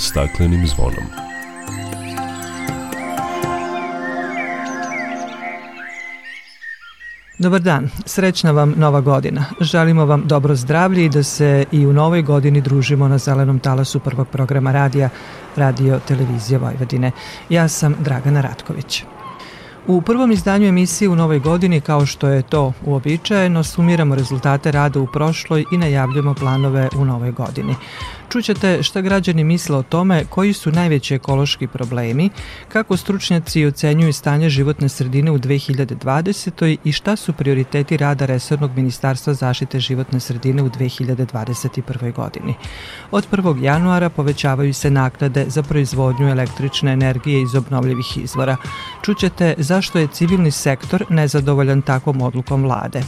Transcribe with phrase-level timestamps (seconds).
[0.00, 1.04] staklenim zvonom.
[7.38, 9.44] Dobar dan, srećna vam nova godina.
[9.60, 14.00] Želimo vam dobro zdravlje i da se i u novoj godini družimo na zelenom talasu
[14.00, 15.08] prvog programa radija
[15.56, 17.12] Radio Televizije Vojvodine.
[17.48, 19.04] Ja sam Dragana Ratković.
[19.90, 25.00] U prvom izdanju emisije u novoj godini, kao što je to uobičajeno, sumiramo rezultate rada
[25.00, 27.74] u prošloj i najavljujemo planove u novoj godini.
[28.30, 32.30] Čućete šta građani misle o tome koji su najveći ekološki problemi,
[32.68, 36.76] kako stručnjaci ocenjuju stanje životne sredine u 2020.
[36.84, 42.12] i šta su prioriteti rada Resornog ministarstva zaštite životne sredine u 2021.
[42.12, 42.54] godini.
[43.10, 43.62] Od 1.
[43.62, 48.56] januara povećavaju se naknade za proizvodnju električne energije iz obnovljivih izvora.
[49.02, 53.00] Čućete zašto je civilni sektor nezadovoljan takvom odlukom vlade.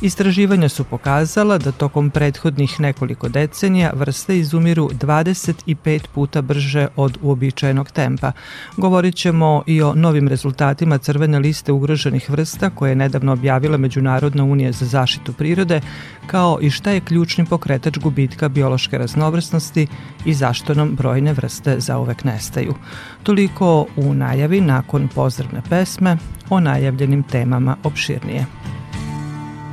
[0.00, 7.90] Istraživanja su pokazala da tokom prethodnih nekoliko decenija vrste izumiru 25 puta brže od uobičajenog
[7.90, 8.32] tempa.
[8.76, 14.44] Govorit ćemo i o novim rezultatima crvene liste ugroženih vrsta koje je nedavno objavila Međunarodna
[14.44, 15.80] unija za zaštitu prirode,
[16.26, 19.86] kao i šta je ključni pokretač gubitka biološke raznovrsnosti
[20.24, 22.74] i zašto nam brojne vrste zauvek nestaju.
[23.22, 26.16] Toliko u najavi nakon pozdravne pesme
[26.50, 28.46] o najavljenim temama opširnije.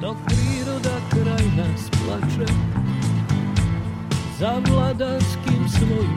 [0.02, 2.54] Dok priroda kraj nas plače
[4.40, 6.17] za vladarskim svojim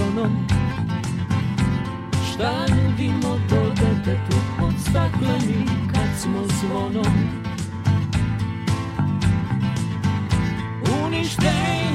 [0.00, 0.46] onom.
[2.32, 7.14] Šta nudimo to detetu Od stakleni kad smo zvonom?
[11.04, 11.93] Uništenju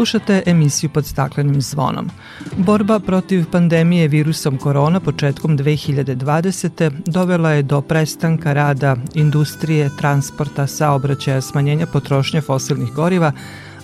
[0.00, 2.10] Slušate emisiju pod staklenim zvonom.
[2.56, 6.90] Borba protiv pandemije virusom korona početkom 2020.
[7.06, 13.32] dovela je do prestanka rada industrije, transporta, saobraćaja, smanjenja potrošnje fosilnih goriva,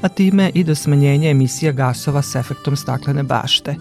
[0.00, 3.74] a time i do smanjenja emisija gasova s efektom staklene bašte.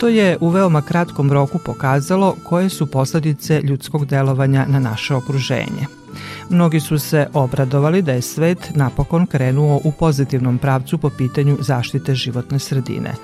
[0.00, 6.01] To je u veoma kratkom roku pokazalo koje su posledice ljudskog delovanja na naše okruženje.
[6.50, 12.14] Mnogi su se obradovali da je svet napokon krenuo u pozitivnom pravcu po pitanju zaštite
[12.14, 13.14] životne sredine.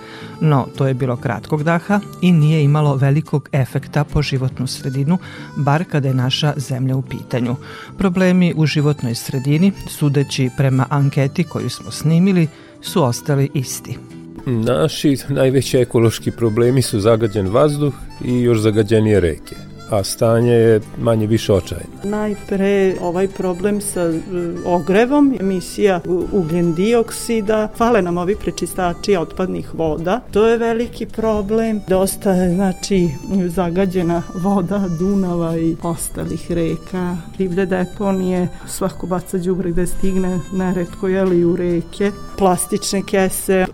[0.40, 5.18] No, to je bilo kratkog daha i nije imalo velikog efekta po životnu sredinu,
[5.56, 7.56] bar kada je naša zemlja u pitanju.
[7.98, 12.48] Problemi u životnoj sredini, sudeći prema anketi koju smo snimili,
[12.82, 13.98] su ostali isti.
[14.46, 17.94] Naši najveći ekološki problemi su zagađen vazduh
[18.24, 19.67] i još zagađenije reke.
[19.90, 21.86] A stanje je manje više očajno.
[22.04, 24.20] Najpre ovaj problem sa e,
[24.64, 26.00] ogrevom, emisija
[26.32, 30.20] ugljen dioksida, fale nam ovi prečistači otpadnih voda.
[30.30, 31.80] To je veliki problem.
[31.88, 33.08] Dosta je znači
[33.46, 37.16] zagađena voda Dunava i ostalih reka.
[37.38, 43.66] Divlje deponije, svako baca đubre gde stigne, neretko je li u reke, plastične kese.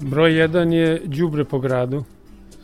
[0.00, 2.04] Broj 1 je đubre po gradu.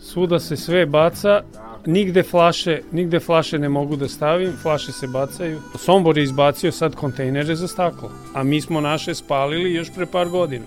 [0.00, 1.42] Svuda se sve baca,
[1.86, 5.60] nigde flaše, nigde flaše ne mogu da stavim, flaše se bacaju.
[5.74, 10.28] Sombor je izbacio sad kontejnere za staklo, a mi smo naše spalili još pre par
[10.28, 10.64] godina.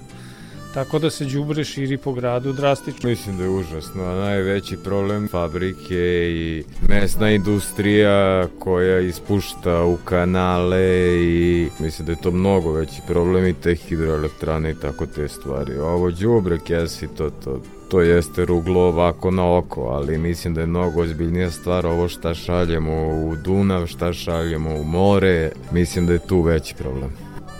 [0.73, 3.09] Tako da se đubre širi po gradu drastično.
[3.09, 11.69] Mislim da je užasno, najveći problem fabrike i mesna industrija koja ispušta u kanale i
[11.79, 15.77] mislim da je to mnogo veći problem i te hidroelektrane i tako te stvari.
[15.77, 17.61] Ovo đubre, kesi, to, to,
[17.91, 22.33] to jeste ruglo ovako na oko, ali mislim da je mnogo ozbiljnija stvar ovo šta
[22.33, 27.09] šaljemo u Dunav, šta šaljemo u more, mislim da je tu veći problem.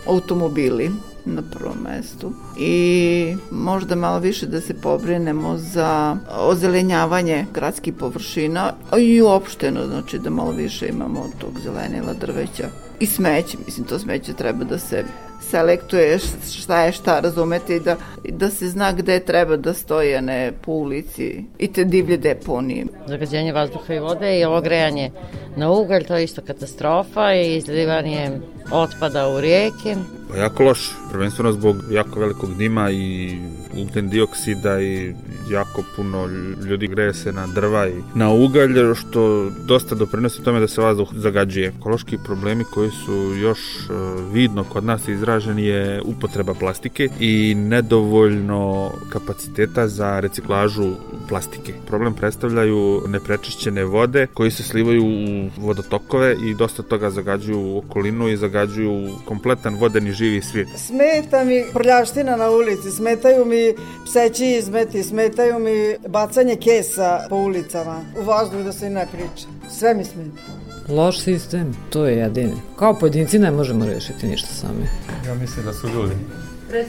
[0.08, 0.92] Automobili
[1.26, 2.32] na prvom mestu.
[2.58, 8.74] I možda malo više da se pobrinemo za ozelenjavanje gradskih površina.
[9.00, 12.70] I uopšteno, znači da malo više imamo tog zelenila drveća
[13.00, 15.06] i smeće, mislim to smeće treba da se
[15.42, 16.20] selektuje
[16.62, 17.96] šta je šta, razumete, i da,
[18.30, 22.86] da se zna gde treba da stoje, ne po ulici i te divlje deponije.
[23.08, 25.12] Zagađenje vazduha i vode i ovo grejanje
[25.56, 28.32] na ugalj, to je isto katastrofa i izlivanje
[28.72, 29.96] otpada u rijeke.
[30.32, 33.38] Pa jako loš, prvenstveno zbog jako velikog dima i
[33.78, 35.14] ugljen dioksida i
[35.50, 36.28] jako puno
[36.66, 41.10] ljudi greje se na drva i na ugalj, što dosta doprinosi tome da se vazduh
[41.14, 41.74] zagađuje.
[41.80, 43.94] Ekološki problemi koji su još e,
[44.34, 50.94] vidno kod nas izraženi je upotreba plastike i nedovoljno kapaciteta za reciklažu
[51.30, 51.74] plastike.
[51.88, 58.38] Problem predstavljaju neprečišćene vode koji se slivaju u vodotokove i dosta toga zagađuju okolinu i
[58.38, 60.68] zagađuju kompletan vodeni živi svijet.
[60.76, 63.76] Smeta mi prljavština na ulici, smetaju mi
[64.06, 69.48] pseći izmeti, smetaju mi bacanje kesa po ulicama, u vazduhu da se ne priča.
[69.70, 70.42] Sve mi smeta.
[70.90, 72.54] Loš sistem, to je jedini.
[72.76, 74.86] Kao pojedinci ne možemo rešiti ništa sami.
[75.28, 76.16] Ja mislim da su ljudi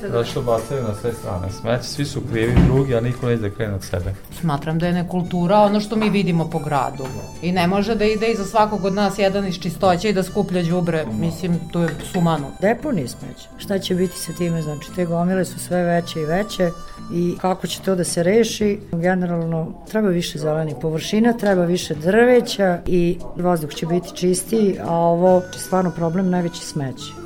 [0.03, 3.51] Zato što bacaju na sve strane smeće, svi su krivi drugi, a niko neće da
[3.51, 4.15] krene od sebe.
[4.41, 7.05] Smatram da je nekultura ono što mi vidimo po gradu.
[7.43, 10.63] I ne može da ide iza svakog od nas jedan iz čistoće i da skuplja
[10.63, 11.07] đubre.
[11.07, 12.51] Mislim, to je sumano.
[12.61, 13.49] Deponije smeće.
[13.59, 14.63] Šta će biti sa time?
[14.63, 16.71] Znači, te gomile su sve veće i veće
[17.13, 18.81] i kako će to da se reši?
[18.93, 25.37] Generalno, treba više zelenih površina, treba više drveća i vazduh će biti čistiji, a ovo
[25.37, 27.22] je stvarno problem najveći smeće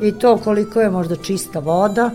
[0.00, 2.10] i to koliko je možda čista voda,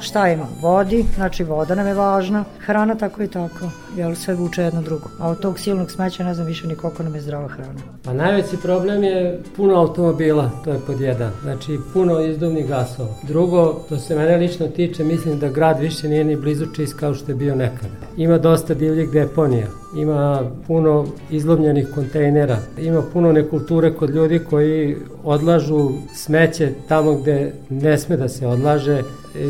[0.00, 4.62] šta ima vodi, znači voda nam je važna, hrana tako i tako, jel sve vuče
[4.62, 5.08] jedno drugo.
[5.18, 7.80] A od tog silnog smeća ne znam više ni koliko nam je zdrava hrana.
[8.04, 13.08] Pa najveći problem je puno automobila, to je pod jedan, znači puno izduvnih gasova.
[13.22, 17.14] Drugo, to se mene lično tiče, mislim da grad više nije ni blizu čist kao
[17.14, 17.94] što je bio nekada.
[18.16, 25.90] Ima dosta divljih deponija, ima puno izlomljenih kontejnera, ima puno nekulture kod ljudi koji odlažu
[26.14, 29.02] smeće tamo gde ne sme da se odlaže.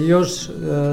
[0.08, 0.50] Još e,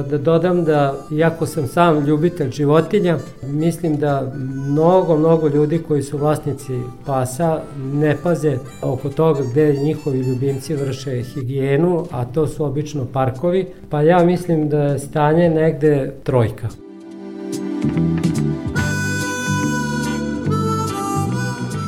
[0.09, 4.33] da dodam da, iako sam sam ljubitelj životinja, mislim da
[4.69, 6.73] mnogo, mnogo ljudi koji su vlasnici
[7.05, 7.61] pasa
[7.93, 14.01] ne paze oko toga gde njihovi ljubimci vrše higijenu, a to su obično parkovi, pa
[14.01, 16.67] ja mislim da je stanje negde trojka.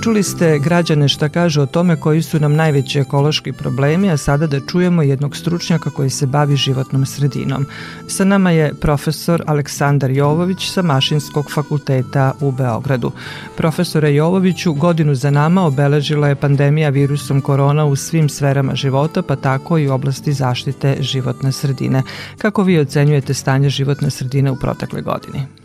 [0.06, 4.48] Čuli ste građane šta kažu o tome koji su nam najveći ekološki problemi, a sada
[4.48, 7.66] da čujemo jednog stručnjaka koji se bavi životnom sredinom.
[8.08, 13.12] Sa nama je profesor Aleksandar Jovović sa Mašinskog fakulteta u Beogradu.
[13.58, 19.36] Profesore Jovoviću, godinu za nama obeležila je pandemija virusom korona u svim sferama života, pa
[19.36, 22.04] tako i u oblasti zaštite životne sredine.
[22.38, 25.65] Kako vi ocenjujete stanje životne sredine u protekle godini?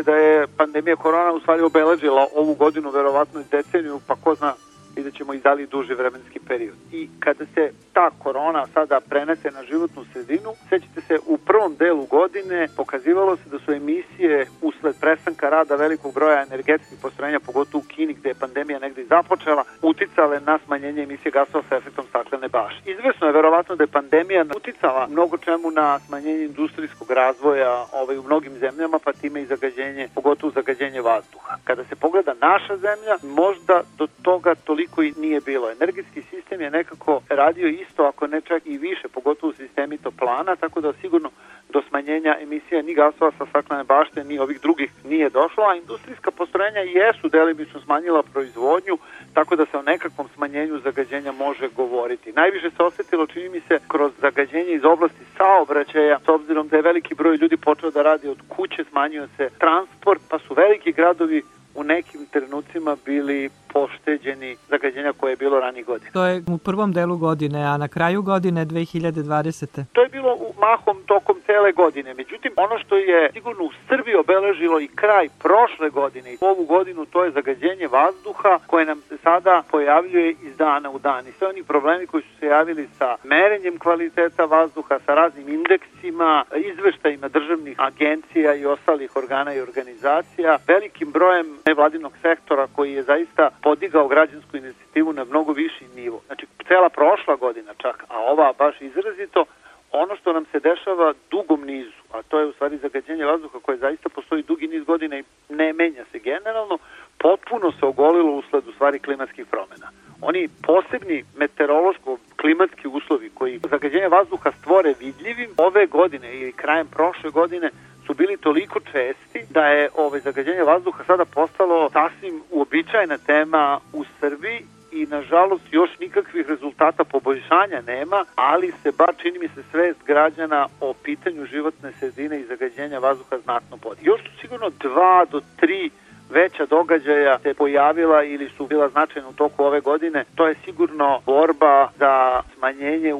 [0.00, 4.34] Je da je pandemija korona u stvari obeležila ovu godinu, verovatno i deceniju, pa ko
[4.34, 4.54] zna
[5.00, 6.76] vidjet ćemo i dalje duži vremenski period.
[6.92, 12.04] I kada se ta korona sada prenese na životnu sredinu, sećate se, u prvom delu
[12.04, 17.88] godine pokazivalo se da su emisije usled prestanka rada velikog broja energetskih postrojenja, pogotovo u
[17.88, 22.90] Kini gde je pandemija negde započela, uticale na smanjenje emisije gasova sa efektom staklene bašte.
[22.90, 28.22] Izvesno je verovatno da je pandemija uticala mnogo čemu na smanjenje industrijskog razvoja ovaj, u
[28.22, 31.54] mnogim zemljama, pa time i zagađenje, pogotovo zagađenje vazduha.
[31.64, 35.70] Kada se pogleda naša zemlja, možda do toga toliko i nije bilo.
[35.70, 40.56] Energetski sistem je nekako radio isto, ako ne čak i više, pogotovo u sistemi toplana,
[40.56, 41.30] tako da sigurno
[41.72, 46.30] do smanjenja emisija ni gasova sa staklene bašte, ni ovih drugih nije došlo, a industrijska
[46.30, 48.98] postrojenja jesu delimično smanjila proizvodnju,
[49.34, 52.32] tako da se o nekakvom smanjenju zagađenja može govoriti.
[52.32, 56.82] Najviše se osetilo, čini mi se, kroz zagađenje iz oblasti saobraćaja, s obzirom da je
[56.82, 61.42] veliki broj ljudi počeo da radi od kuće, smanjio se transport, pa su veliki gradovi
[61.74, 66.10] u nekim trenucima bili pošteđeni zagađenja koje je bilo ranih godina.
[66.12, 69.84] To je u prvom delu godine, a na kraju godine 2020.
[69.92, 72.14] To je bilo u mahom tokom cele godine.
[72.14, 77.06] Međutim, ono što je sigurno u Srbiji obeležilo i kraj prošle godine i ovu godinu,
[77.06, 81.26] to je zagađenje vazduha koje nam se sada pojavljuje iz dana u dan.
[81.26, 86.44] I sve oni problemi koji su se javili sa merenjem kvaliteta vazduha, sa raznim indeksima,
[86.56, 93.50] izveštajima državnih agencija i ostalih organa i organizacija, velikim brojem nevladinog sektora koji je zaista
[93.62, 96.20] podigao građansku inicijativu na mnogo viši nivo.
[96.26, 99.44] Znači, cela prošla godina čak, a ova baš izrazito,
[99.92, 103.78] ono što nam se dešava dugom nizu, a to je u stvari zagađenje vazduha koje
[103.78, 106.78] zaista postoji dugi niz godina i ne menja se generalno,
[107.18, 109.90] potpuno se ogolilo usled u stvari klimatskih promena.
[110.22, 117.70] Oni posebni meteorološko-klimatski uslovi koji zagađenje vazduha stvore vidljivim ove godine ili krajem prošle godine
[118.06, 124.04] su bili toliko česti da je ovaj zagađenje vazduha sada postalo sasvim uobičajena tema u
[124.20, 129.98] Srbiji i nažalost još nikakvih rezultata poboljšanja nema, ali se bar čini mi se svest
[130.06, 134.00] građana o pitanju životne sredine i zagađenja vazduha znatno podi.
[134.02, 135.90] Još su sigurno dva do tri
[136.30, 141.20] veća događaja se pojavila ili su bila značajna u toku ove godine, to je sigurno
[141.26, 143.14] borba za smanjenje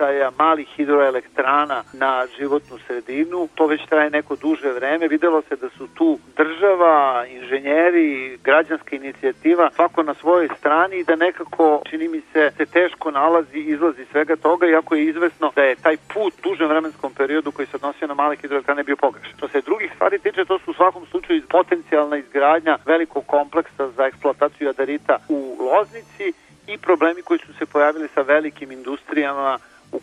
[0.00, 3.48] uticaja malih hidroelektrana na životnu sredinu.
[3.54, 5.08] To već traje neko duže vreme.
[5.08, 11.16] Videlo se da su tu država, inženjeri, građanska inicijativa, svako na svojoj strani i da
[11.16, 15.76] nekako, čini mi se, se teško nalazi, izlazi svega toga, iako je izvesno da je
[15.76, 19.36] taj put u dužem vremenskom periodu koji se odnosio na male hidroelektrane bio pogrešan.
[19.36, 24.06] Što se drugih stvari tiče, to su u svakom slučaju potencijalna izgradnja velikog kompleksa za
[24.06, 26.32] eksploataciju jadarita u Loznici
[26.66, 29.58] i problemi koji su se pojavili sa velikim industrijama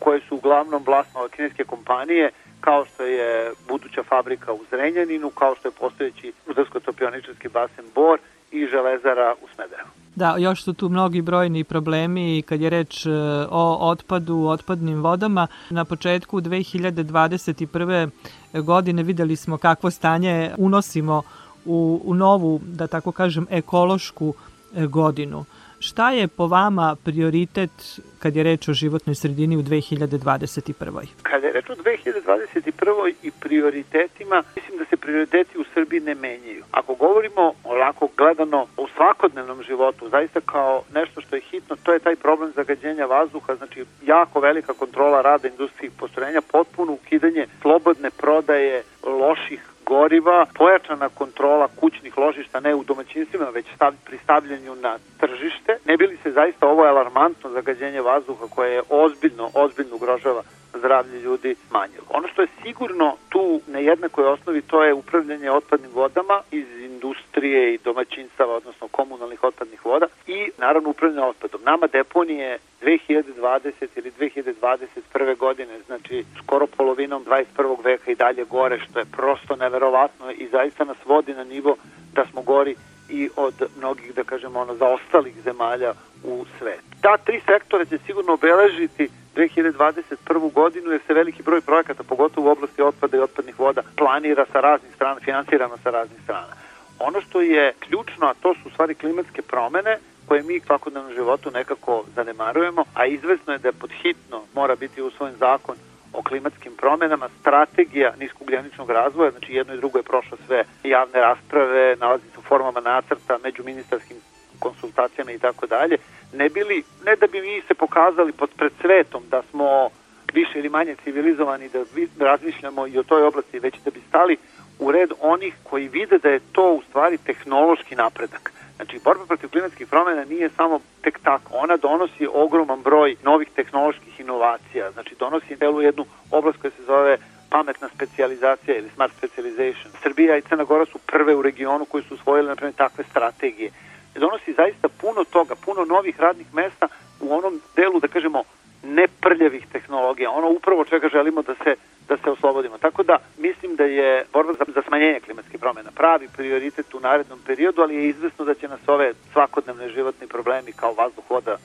[0.07, 5.67] koje su uglavnom vlasno kineske kompanije, kao što je buduća fabrika u Zrenjaninu, kao što
[5.67, 8.19] je postojeći rudarsko-topioničarski basen Bor
[8.51, 9.89] i železara u Smederevu.
[10.15, 13.09] Da, još su tu mnogi brojni problemi kad je reč e,
[13.49, 15.47] o otpadu, otpadnim vodama.
[15.69, 18.09] Na početku 2021.
[18.53, 21.23] godine videli smo kakvo stanje unosimo
[21.65, 25.45] u, u novu, da tako kažem, ekološku e, godinu.
[25.79, 31.07] Šta je po vama prioritet kad je reč o životnoj sredini u 2021.
[31.24, 33.13] Kada je reč o 2021.
[33.24, 36.63] i prioritetima, mislim da se prioriteti u Srbiji ne menjaju.
[36.71, 42.00] Ako govorimo lako gledano u svakodnevnom životu, zaista kao nešto što je hitno, to je
[42.00, 48.83] taj problem zagađenja vazduha, znači jako velika kontrola rada industrijih postrojenja, potpuno ukidanje slobodne prodaje
[49.03, 55.77] loših goriva, pojačana kontrola kućnih ložišta ne u domaćinstvima, već stav, pri stavljanju na tržište.
[55.86, 60.41] Ne bi li se zaista ovo alarmantno zagađenje vazduha koje je ozbiljno, ozbiljno ugrožava
[60.74, 62.05] zdravlje ljudi manjilo.
[62.09, 67.74] Ono što je sigurno tu na jednakoj osnovi to je upravljanje otpadnim vodama iz industrije
[67.74, 71.62] i domaćinstava, odnosno komunalnih otpadnih voda i naravno upravljanje otpadom.
[71.63, 75.38] Nama deponije 2020 ili 2021.
[75.38, 77.83] godine, znači skoro polovinom 21.
[77.83, 81.75] veka i dalje gore, što je prosto neverovatno i zaista nas vodi na nivo
[82.13, 82.75] da smo gori
[83.09, 85.93] i od mnogih, da kažemo, ono, zaostalih zemalja
[86.24, 86.83] u svetu.
[87.01, 90.53] Ta tri sektora će sigurno obeležiti 2021.
[90.53, 94.60] godinu jer se veliki broj projekata, pogotovo u oblasti otpada i otpadnih voda, planira sa
[94.60, 96.53] raznih strana, finansirano sa raznih strana.
[97.00, 100.62] Ono što je ključno, a to su stvari klimatske promene, koje mi
[101.10, 105.75] u životu nekako zanemarujemo, a izvesno je da pod hitno mora biti usvojen zakon
[106.13, 111.96] o klimatskim promenama, strategija niskogljeničnog razvoja, znači jedno i drugo je prošlo sve javne rasprave,
[111.96, 114.17] nalazi se u formama nacrta među ministarskim
[114.60, 115.98] konsultacijama i tako dalje,
[116.34, 119.89] ne bili, ne da bi mi se pokazali pod pred svetom da smo
[120.34, 121.69] više ili manje civilizovani,
[122.15, 124.38] da razmišljamo i o toj oblasti, već da bi stali
[124.79, 128.53] u red onih koji vide da je to u stvari tehnološki napredak.
[128.75, 131.53] Znači, borba protiv klimatskih promjena nije samo tek tako.
[131.53, 134.91] Ona donosi ogroman broj novih tehnoloških inovacija.
[134.91, 137.17] Znači, donosi celu jednu oblast koja se zove
[137.50, 139.91] pametna specializacija ili smart specialization.
[140.03, 143.72] Srbija i Crna Gora su prve u regionu koji su usvojile, na primjer, takve strategije.
[144.19, 146.88] Donosi zaista puno toga, puno novih radnih mesta
[147.19, 148.43] u onom delu, da kažemo,
[148.83, 150.31] neprljavih tehnologija.
[150.31, 151.75] Ono upravo čega želimo da se
[152.07, 152.77] da se oslobodimo.
[152.77, 157.39] Tako da mislim da je borba za, za smanjenje klimatskih promjena pravi prioritet u narednom
[157.45, 161.57] periodu, ali je izvesno da će nas ove svakodnevne životni problemi kao vazduh, voda,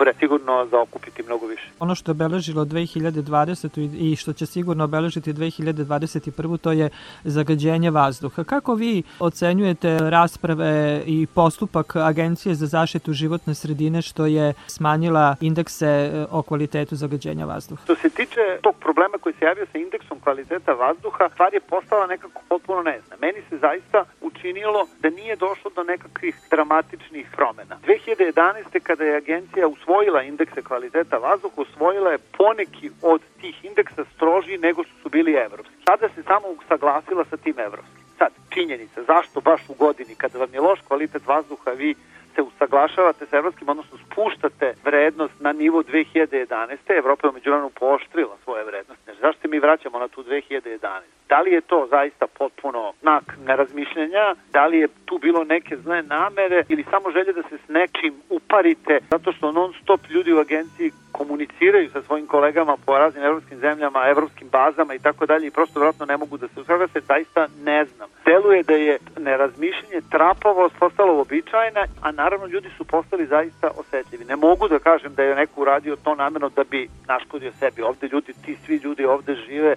[0.00, 1.70] đubre sigurno zaokupiti mnogo više.
[1.78, 4.12] Ono što je obeležilo 2020.
[4.12, 6.58] i što će sigurno obeležiti 2021.
[6.58, 6.90] to je
[7.24, 8.44] zagađenje vazduha.
[8.44, 15.86] Kako vi ocenjujete rasprave i postupak Agencije za zaštitu životne sredine što je smanjila indekse
[15.86, 17.82] e, o kvalitetu zagađenja vazduha?
[17.84, 22.06] Što se tiče tog problema koji se javio sa indeksom kvaliteta vazduha, stvar je postala
[22.06, 23.16] nekako potpuno nezna.
[23.20, 24.04] Meni se zaista
[24.40, 27.78] učinilo da nije došlo do nekakvih dramatičnih promena.
[27.86, 28.80] 2011.
[28.82, 34.84] kada je agencija usvojila indekse kvaliteta vazduha, usvojila je poneki od tih indeksa strožiji nego
[34.84, 35.74] što su bili evropski.
[35.88, 38.04] Sada se samo usaglasila sa tim evropskim.
[38.18, 41.94] Sad, činjenica, zašto baš u godini kada vam je loš kvalitet vazduha, vi
[42.34, 46.76] se usaglašavate sa evropskim, odnosno spuštate vrednost na nivo 2011.
[46.98, 49.10] Evropa je umeđu pooštrila svoje vrednosti.
[49.20, 51.19] Zašto mi vraćamo na tu 2011?
[51.30, 54.34] Da li je to zaista potpuno znak nerazmišljenja?
[54.52, 58.14] Da li je tu bilo neke zle namere ili samo želje da se s nečim
[58.30, 63.58] uparite zato što non stop ljudi u agenciji komuniciraju sa svojim kolegama po raznim evropskim
[63.58, 67.46] zemljama, evropskim bazama i tako dalje i prosto vratno ne mogu da se usaglase, zaista
[67.64, 68.08] ne znam.
[68.24, 74.24] Deluje da je nerazmišljenje trapavost postalo običajna, a naravno ljudi su postali zaista osetljivi.
[74.24, 77.82] Ne mogu da kažem da je neko uradio to namerno da bi naškodio sebi.
[77.82, 79.76] Ovde ljudi, ti svi ljudi ovde žive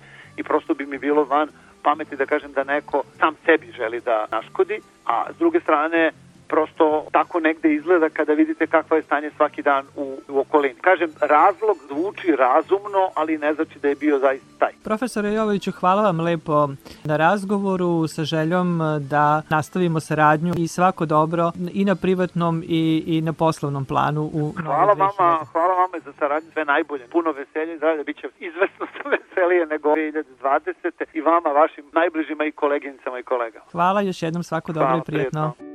[0.53, 1.47] prosto bi mi bilo van
[1.83, 6.11] pameti da kažem da neko sam sebi želi da naškodi, a s druge strane
[6.53, 10.75] prosto tako negde izgleda kada vidite kakva je stanje svaki dan u, u okolini.
[10.81, 14.73] Kažem, razlog zvuči razumno, ali ne znači da je bio zaista taj.
[14.83, 16.67] Profesore Jovoviću, hvala vam lepo
[17.03, 23.21] na razgovoru sa željom da nastavimo saradnju i svako dobro i na privatnom i, i
[23.21, 27.07] na poslovnom planu u Hvala vama, hvala vama za saradnju, sve najbolje.
[27.11, 31.03] Puno veselje i zdravlje, bit će izvesno veselije nego 2020.
[31.13, 33.65] i vama, vašim najbližima i koleginicama i kolegama.
[33.71, 35.53] Hvala još jednom, svako dobro hvala, i prijetno.
[35.57, 35.72] prijetno.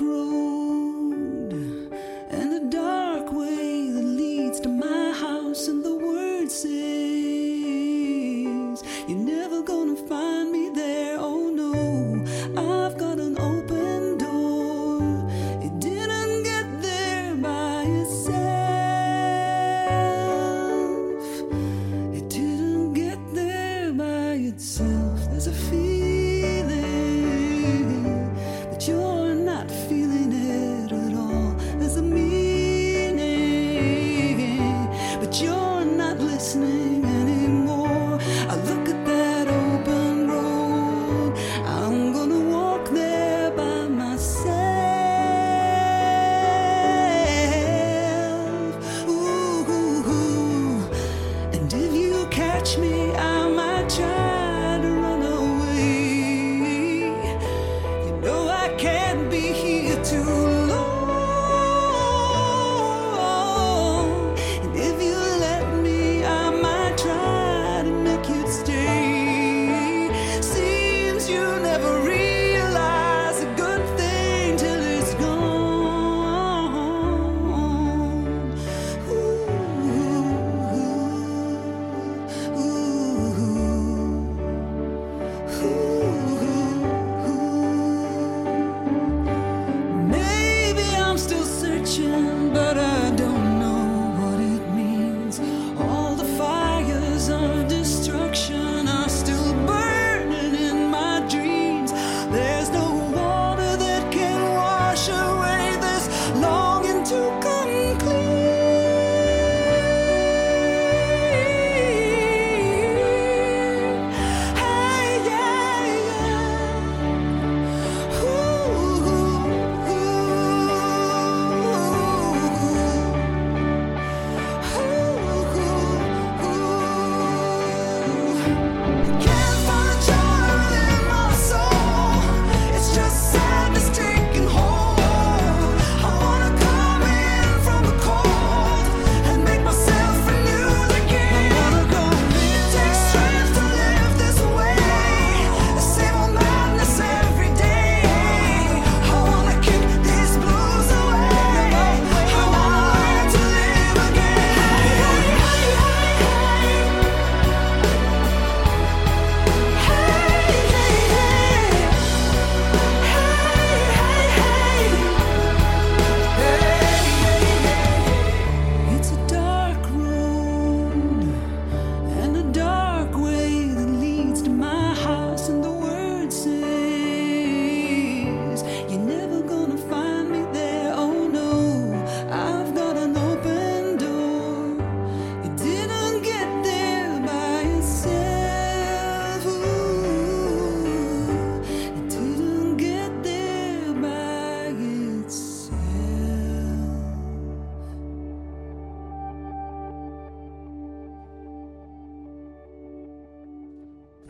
[0.00, 1.52] Road
[2.30, 5.93] and a dark way that leads to my house, and the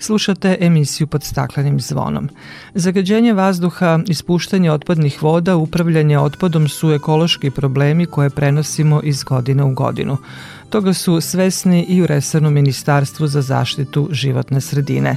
[0.04, 2.28] Slušate emisiju pod staklenim zvonom.
[2.74, 9.74] Zagađenje vazduha, ispuštanje otpadnih voda, upravljanje otpadom su ekološki problemi koje prenosimo iz godine u
[9.74, 10.16] godinu.
[10.70, 15.16] Toga su svesni i u Resornom ministarstvu za zaštitu životne sredine.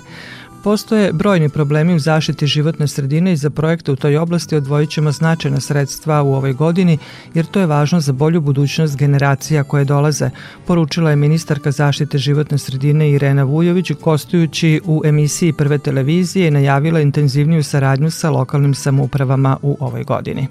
[0.63, 5.11] Postoje brojni problemi u zaštiti životne sredine i za projekte u toj oblasti odvojit ćemo
[5.11, 6.97] značajna sredstva u ovoj godini,
[7.33, 10.29] jer to je važno za bolju budućnost generacija koje dolaze,
[10.67, 16.99] poručila je ministarka zaštite životne sredine Irena Vujović, gostujući u emisiji Prve televizije i najavila
[16.99, 20.47] intenzivniju saradnju sa lokalnim samoupravama u ovoj godini.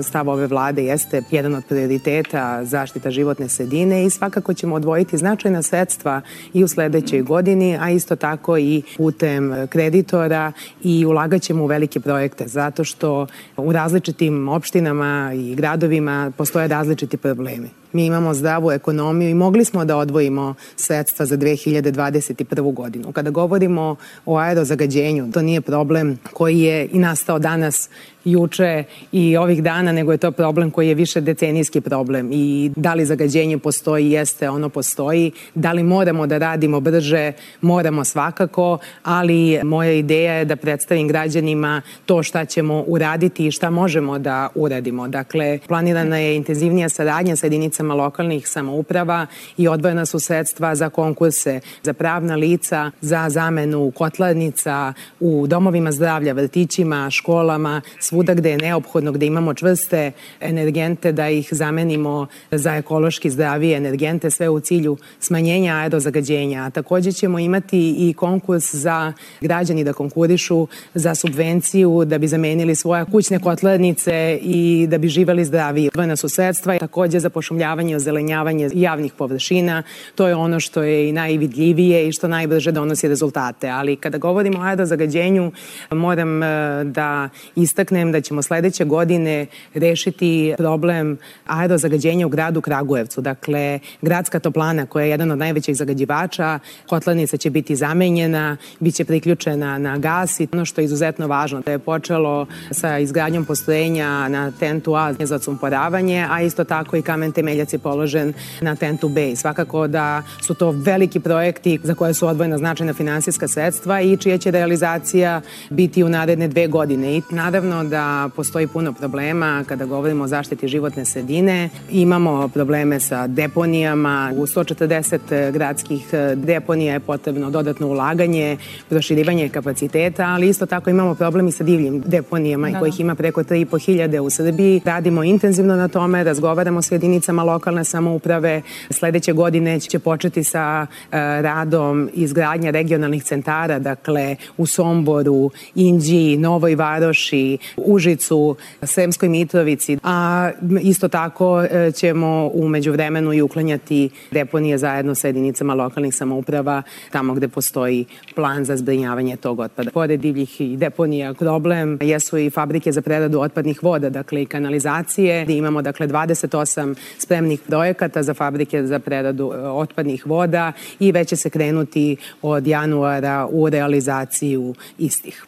[0.00, 5.62] Stav ove vlade jeste jedan od prioriteta zaštita životne sredine i svakako ćemo odvojiti značajna
[5.62, 6.20] sredstva
[6.52, 12.00] i u sledećoj godini, a isto tako i putem kreditora i ulagat ćemo u velike
[12.00, 17.79] projekte zato što u različitim opštinama i gradovima postoje različiti problemi.
[17.92, 22.74] Mi imamo zdravu ekonomiju i mogli smo da odvojimo sredstva za 2021.
[22.74, 23.12] godinu.
[23.12, 27.88] Kada govorimo o aerozagađenju, to nije problem koji je i nastao danas
[28.24, 32.94] juče i ovih dana, nego je to problem koji je više decenijski problem i da
[32.94, 35.32] li zagađenje postoji, jeste, ono postoji.
[35.54, 41.82] Da li moramo da radimo brže, moramo svakako, ali moja ideja je da predstavim građanima
[42.06, 45.08] to šta ćemo uraditi i šta možemo da uradimo.
[45.08, 51.60] Dakle, planirana je intenzivnija saradnja sa jedinicama lokalnih samouprava i odvojena su sredstva za konkurse,
[51.82, 59.12] za pravna lica, za zamenu kotlarnica u domovima zdravlja, vrtićima, školama, svuda gde je neophodno,
[59.12, 65.74] gde imamo čvrste energente, da ih zamenimo za ekološki zdravije energente, sve u cilju smanjenja
[65.76, 66.64] aerozagađenja.
[66.64, 72.74] A takođe ćemo imati i konkurs za građani da konkurišu za subvenciju, da bi zamenili
[72.74, 75.88] svoje kućne kotlarnice i da bi živali zdravije.
[75.88, 79.82] Odvojena su sredstva takođe za pošumljavanje i ozelenjavanje javnih površina.
[80.14, 83.68] To je ono što je i najvidljivije i što najbrže donosi rezultate.
[83.68, 85.52] Ali kada govorimo o aerozagađenju,
[85.90, 86.46] moram e,
[86.84, 93.20] da istaknem da ćemo sledeće godine rešiti problem aerozagađenja u gradu Kragujevcu.
[93.20, 99.04] Dakle, gradska toplana koja je jedan od najvećih zagađivača, kotlanica će biti zamenjena, bit će
[99.04, 104.28] priključena na gas i ono što je izuzetno važno da je počelo sa izgradnjom postrojenja
[104.28, 109.08] na tentu A za sumporavanje, a isto tako i kamen temeljac je položen na tentu
[109.08, 109.30] B.
[109.30, 114.16] I svakako da su to veliki projekti za koje su odvojena značajna finansijska sredstva i
[114.16, 117.16] čija će realizacija biti u naredne dve godine.
[117.16, 121.68] I naravno da da postoji puno problema kada govorimo o zaštiti životne sredine.
[121.90, 124.32] Imamo probleme sa deponijama.
[124.36, 128.56] U 140 gradskih deponija je potrebno dodatno ulaganje,
[128.88, 133.02] proširivanje kapaciteta, ali isto tako imamo problem i sa divljim deponijama da, kojih da.
[133.02, 134.80] ima preko 3,5 hiljade u Srbiji.
[134.84, 138.62] Radimo intenzivno na tome, razgovaramo s jedinicama lokalne samouprave.
[138.90, 146.74] Sledeće godine će početi sa uh, radom izgradnja regionalnih centara, dakle u Somboru, Inđi, Novoj
[146.74, 150.50] Varoši, Užicu, Sremskoj Mitrovici, a
[150.82, 157.34] isto tako e, ćemo umeđu vremenu i uklanjati deponije zajedno sa jedinicama lokalnih samouprava tamo
[157.34, 159.90] gde postoji plan za zbrinjavanje tog otpada.
[159.90, 165.46] Pored divljih i deponija problem jesu i fabrike za preradu otpadnih voda, dakle i kanalizacije.
[165.48, 171.36] Imamo dakle 28 spremnih projekata za fabrike za preradu e, otpadnih voda i već će
[171.36, 175.46] se krenuti od januara u realizaciju istih.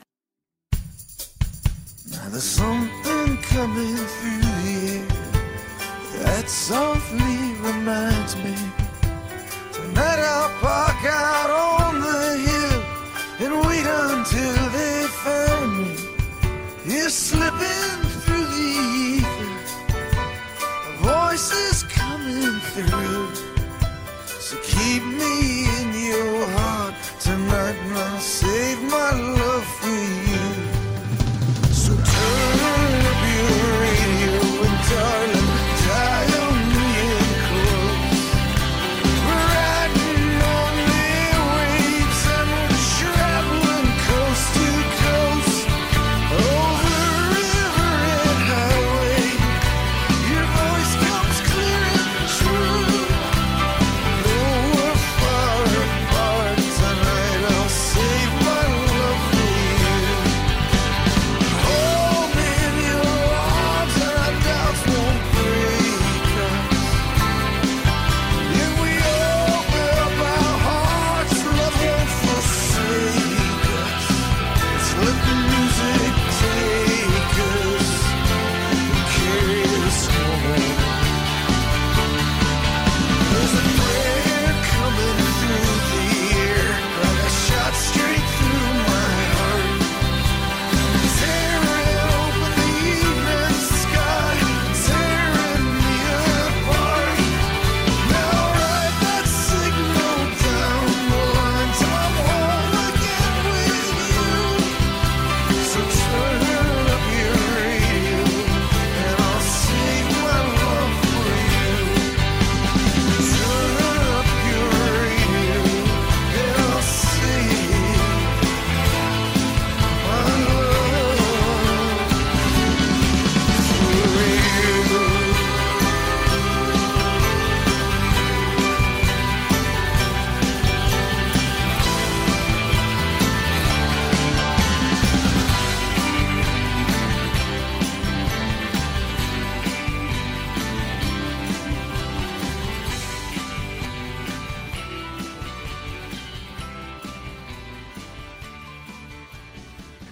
[17.13, 18.71] Slipping through the
[19.19, 19.53] ether,
[20.89, 21.72] a voice
[27.73, 29.82] tonight, and I'll save my love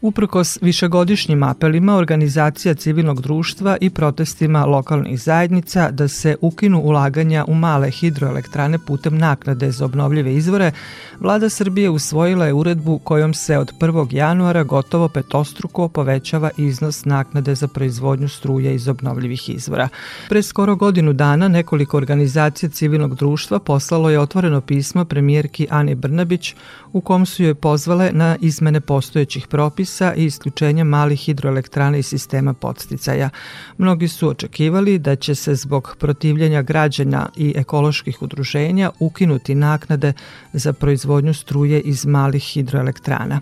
[0.00, 7.54] Uprkos višegodišnjim apelima organizacija civilnog društva i protestima lokalnih zajednica da se ukinu ulaganja u
[7.54, 10.72] male hidroelektrane putem naknade za obnovljive izvore,
[11.20, 14.14] vlada Srbije usvojila je uredbu kojom se od 1.
[14.14, 19.88] januara gotovo petostruko povećava iznos naknade za proizvodnju struje iz obnovljivih izvora.
[20.28, 26.54] Pre skoro godinu dana nekoliko organizacija civilnog društva poslalo je otvoreno pismo premijerki Ani Brnabić
[26.92, 32.06] u kom su joj pozvale na izmene postojećih propisa propisa i isključenja malih hidroelektrana iz
[32.06, 33.30] sistema podsticaja.
[33.78, 40.12] Mnogi su očekivali da će se zbog protivljenja građana i ekoloških udruženja ukinuti naknade
[40.52, 43.40] za proizvodnju struje iz malih hidroelektrana.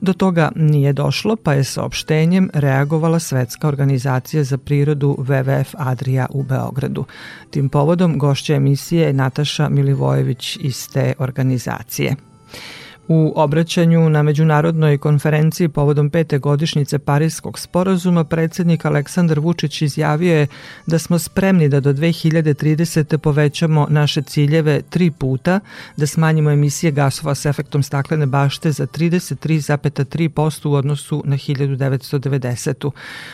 [0.00, 6.42] Do toga nije došlo, pa je saopštenjem reagovala Svetska organizacija za prirodu WWF Adria u
[6.42, 7.04] Beogradu.
[7.50, 12.16] Tim povodom gošća emisije je Nataša Milivojević iz te organizacije.
[13.10, 20.46] U obraćanju na međunarodnoj konferenciji povodom pete godišnjice Parijskog sporazuma predsednik Aleksandar Vučić izjavio je
[20.86, 23.16] da smo spremni da do 2030.
[23.16, 25.60] povećamo naše ciljeve tri puta,
[25.96, 32.90] da smanjimo emisije gasova s efektom staklene bašte za 33,3% u odnosu na 1990.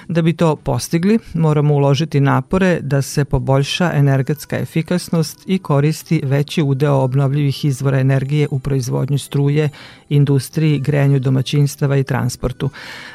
[0.09, 6.63] Da bi to postigli, moramo uložiti napore da se poboljša energetska efikasnost i koristi veći
[6.63, 9.64] udeo obnovljivih izvora energije u proizvodnju struje
[10.09, 12.71] industriji, grejanju domaćinstava i transportu.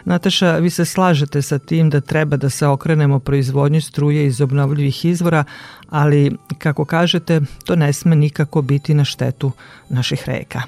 [0.05, 5.05] Nataša, vi se slažete sa tim da treba da se okrenemo proizvodnju struje iz obnovljivih
[5.05, 5.43] izvora,
[5.89, 9.51] ali kako kažete, to ne sme nikako biti na štetu
[9.89, 10.61] naših reka.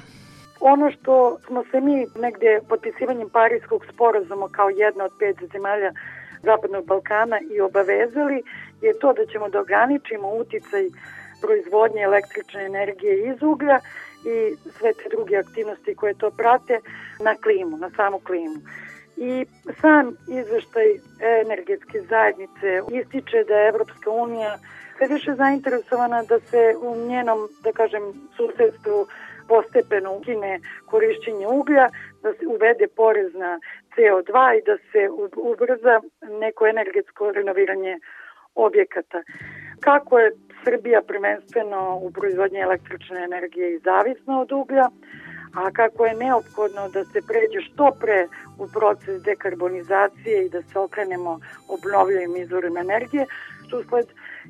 [0.60, 5.92] Ono što smo se mi negde potpisivanjem Parijskog sporazuma kao jedna od pet zemalja
[6.42, 8.42] Zapadnog Balkana i obavezali
[8.82, 10.84] je to da ćemo da ograničimo uticaj
[11.42, 13.78] proizvodnje električne energije iz uglja
[14.24, 16.80] i sve te druge aktivnosti koje to prate
[17.20, 18.56] na klimu, na samu klimu.
[19.16, 19.46] I
[19.80, 20.88] sam izveštaj
[21.44, 24.58] energetske zajednice ističe da je Evropska unija
[24.96, 28.02] sve više zainteresovana da se u njenom, da kažem,
[28.36, 29.06] susedstvu
[29.48, 31.88] postepeno ukine korišćenje uglja,
[32.22, 33.60] da se uvede porez na
[33.96, 36.00] CO2 i da se ubrza
[36.40, 37.98] neko energetsko renoviranje
[38.54, 39.22] objekata.
[39.80, 40.32] Kako je
[40.64, 44.88] Srbija prvenstveno u proizvodnji električne energije i zavisna od uglja,
[45.54, 48.26] a kako je neophodno da se pređe što pre
[48.58, 53.26] u proces dekarbonizacije i da se okrenemo obnovljivim izvorima energije,
[53.66, 54.06] što usled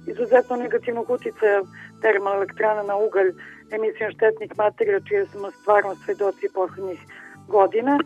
[0.06, 1.62] izuzetno negativnog uticaja
[2.02, 3.32] termoelektrana na ugalj
[3.70, 7.00] emisijom štetnih materija, čije smo stvarno svedoci poslednjih
[7.48, 7.98] godina,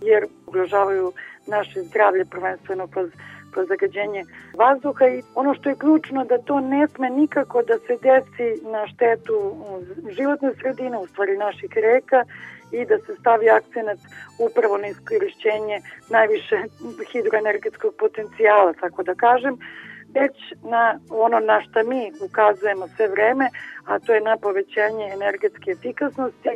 [0.00, 1.12] jer ugrožavaju
[1.46, 3.10] naše zdravlje prvenstveno kroz
[3.68, 8.48] zagađenje vazduha i ono što je ključno da to ne sme nikako da se desi
[8.74, 9.36] na štetu
[10.10, 12.24] životne sredine, u stvari naših reka
[12.72, 13.98] i da se stavi akcenat
[14.38, 16.56] upravo na iskorišćenje najviše
[17.12, 19.58] hidroenergetskog potencijala, tako da kažem,
[20.14, 20.36] već
[20.70, 23.48] na ono na šta mi ukazujemo sve vreme,
[23.84, 26.50] a to je na povećanje energetske efikasnosti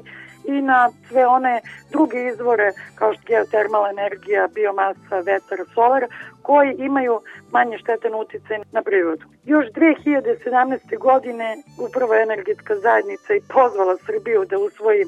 [0.46, 6.04] i na sve one druge izvore kao što geotermalna energija, biomasa, vetar, solar,
[6.42, 7.20] koji imaju
[7.52, 9.24] manje štetan uticaj na prirodu.
[9.44, 10.98] Još 2017.
[10.98, 11.56] godine
[11.88, 15.04] upravo energetska zajednica i pozvala Srbiju da usvoji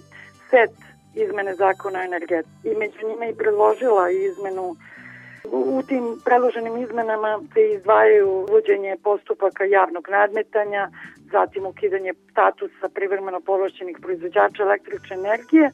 [0.51, 0.71] set
[1.15, 4.77] izmene zakona o energetici i među njima i predložila izmenu
[5.53, 10.91] U tim predloženim izmenama se izdvajaju uvođenje postupaka javnog nadmetanja,
[11.33, 15.71] zatim ukidanje statusa privremeno povlašćenih proizvođača električne energije.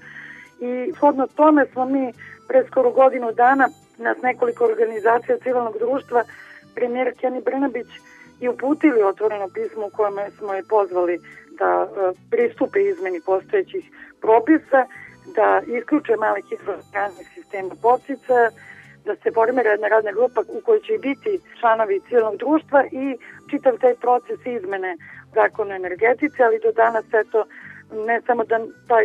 [0.60, 2.12] I shodno tome smo mi
[2.48, 6.24] pre skoro godinu dana nas nekoliko organizacija civilnog društva
[6.74, 7.86] premijer Keni Brnabić
[8.40, 11.20] i uputili otvoreno pismo u kojem smo je pozvali
[11.58, 13.84] da e, pristupe izmeni postojećih
[14.20, 14.80] propisa,
[15.36, 18.50] da isključe mali hidroelektrane sistema podsticaja,
[19.04, 23.04] da se formira jedna radna grupa u kojoj će biti članovi civilnog društva i
[23.50, 24.96] čitav taj proces izmene
[25.34, 27.44] zakona o energetici, ali do danas eto
[28.08, 29.04] ne samo da taj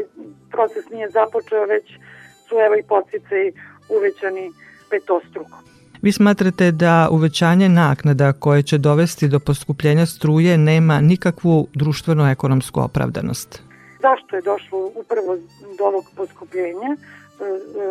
[0.52, 1.86] proces nije započeo, već
[2.48, 3.38] su evo i podsjece
[3.98, 4.46] uvećani
[4.90, 5.58] petostruko.
[6.02, 13.62] Vi smatrate da uvećanje naknada koje će dovesti do poskupljenja struje nema nikakvu društveno-ekonomsku opravdanost?
[14.02, 15.38] Zašto je došlo upravo
[15.78, 16.96] do ovog poskupljenja?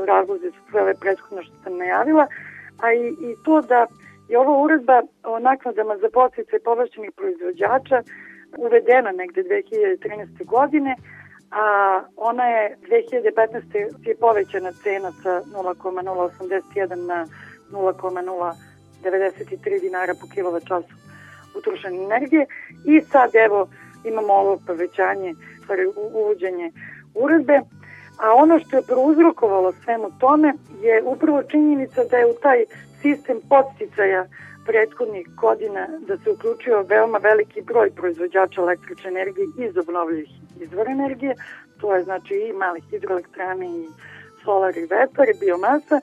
[0.06, 2.26] Razlozi su sve ove prethodno što sam najavila,
[2.82, 3.86] a i, i to da
[4.28, 8.02] je ova uredba o naknadama za postice povlašćenih proizvođača
[8.58, 10.44] uvedena negde 2013.
[10.44, 10.96] godine,
[11.50, 14.08] a ona je 2015.
[14.08, 17.26] je povećana cena sa 0,081 na
[17.70, 20.94] 0,093 dinara po kilovat času
[21.58, 22.46] utrošene energije
[22.84, 23.68] i sad evo
[24.04, 26.72] imamo ovo povećanje, stvari uvođenje
[27.14, 27.60] uredbe
[28.18, 32.64] A ono što je prouzrokovalo svemu tome je upravo činjenica da je u taj
[33.02, 34.26] sistem podsticaja
[34.66, 40.28] prethodnih godina da se uključio veoma veliki broj proizvođača električne energije iz obnovljivih
[40.60, 41.34] izvora energije,
[41.80, 43.86] to je znači i malih hidroelektrane i
[44.44, 46.00] solar i vetar i biomasa.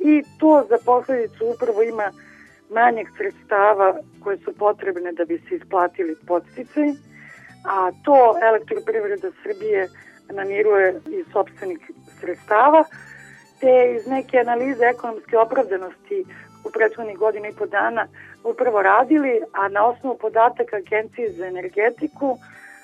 [0.00, 2.08] I to za posledicu upravo ima
[2.70, 6.92] manjeg sredstava koje su potrebne da bi se isplatili podsticaji,
[7.64, 9.88] a to elektroprivreda Srbije
[10.32, 12.84] namiruje iz sobstvenih sredstava,
[13.60, 16.24] te iz neke analize ekonomske opravdanosti
[16.64, 18.06] u prethodnih godina i po dana
[18.44, 22.38] upravo radili, a na osnovu podataka Agencije za energetiku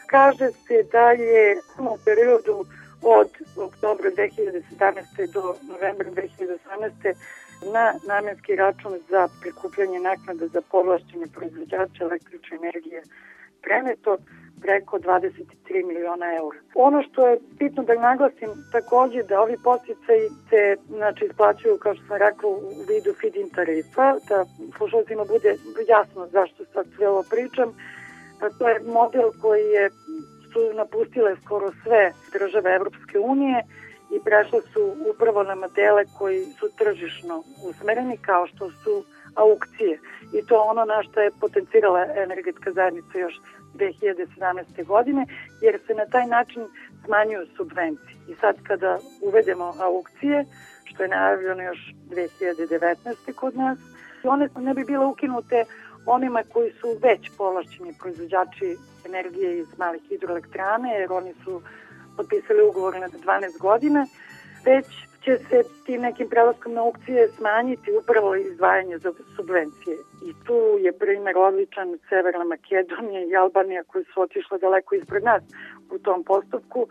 [0.06, 2.64] kaže se da je u periodu
[3.02, 5.32] od oktobra 2017.
[5.32, 7.14] do novembra 2018.
[7.72, 13.02] na namenski račun za prikupljanje naknada za povlašćenje proizvođača električne energije
[13.62, 14.16] preneto
[14.62, 16.58] preko 23 miliona eura.
[16.74, 22.04] Ono što je bitno da naglasim takođe da ovi posticaji se znači, isplaćuju, kao što
[22.06, 24.44] sam rekla, u vidu feed-in tarifa, da
[24.76, 25.56] slušalcima bude
[25.88, 27.68] jasno zašto sad sve ovo pričam.
[28.58, 29.90] To je model koji je
[30.52, 33.64] su napustile skoro sve države Evropske unije
[34.14, 34.82] i prešle su
[35.14, 39.98] upravo na modele koji su tržišno usmereni kao što su aukcije.
[40.32, 43.34] I to ono na što je potencirala energetska zajednica još
[43.74, 44.84] 2017.
[44.86, 45.26] godine,
[45.60, 46.62] jer se na taj način
[47.04, 48.16] smanjuju subvencije.
[48.28, 50.44] I sad kada uvedemo aukcije,
[50.84, 53.32] što je najavljeno još 2019.
[53.34, 53.78] kod nas,
[54.24, 55.64] one ne bi bile ukinute
[56.06, 61.62] onima koji su već povlašćeni proizvođači energije iz malih hidroelektrane, jer oni su
[62.16, 64.06] potpisali ugovor na 12 godina,
[64.64, 64.86] već
[65.24, 69.96] će se tim nekim prelaskom na aukcije smanjiti upravo izdvajanje za subvencije.
[70.28, 75.42] I tu je primer odličan Severna Makedonija i Albanija koji su otišle daleko ispred nas
[75.90, 76.86] u tom postupku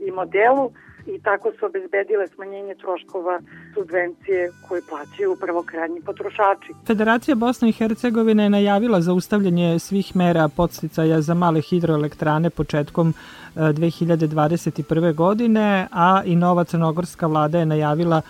[0.00, 0.72] i modelu
[1.14, 3.40] i tako su obezbedile smanjenje troškova
[3.74, 6.72] subvencije koje plaćaju upravo krajnji potrošači.
[6.86, 13.14] Federacija Bosne i Hercegovine je najavila zaustavljanje svih mera podsticaja za male hidroelektrane početkom
[13.54, 15.14] 2021.
[15.14, 18.22] godine, a i nova crnogorska vlada je najavila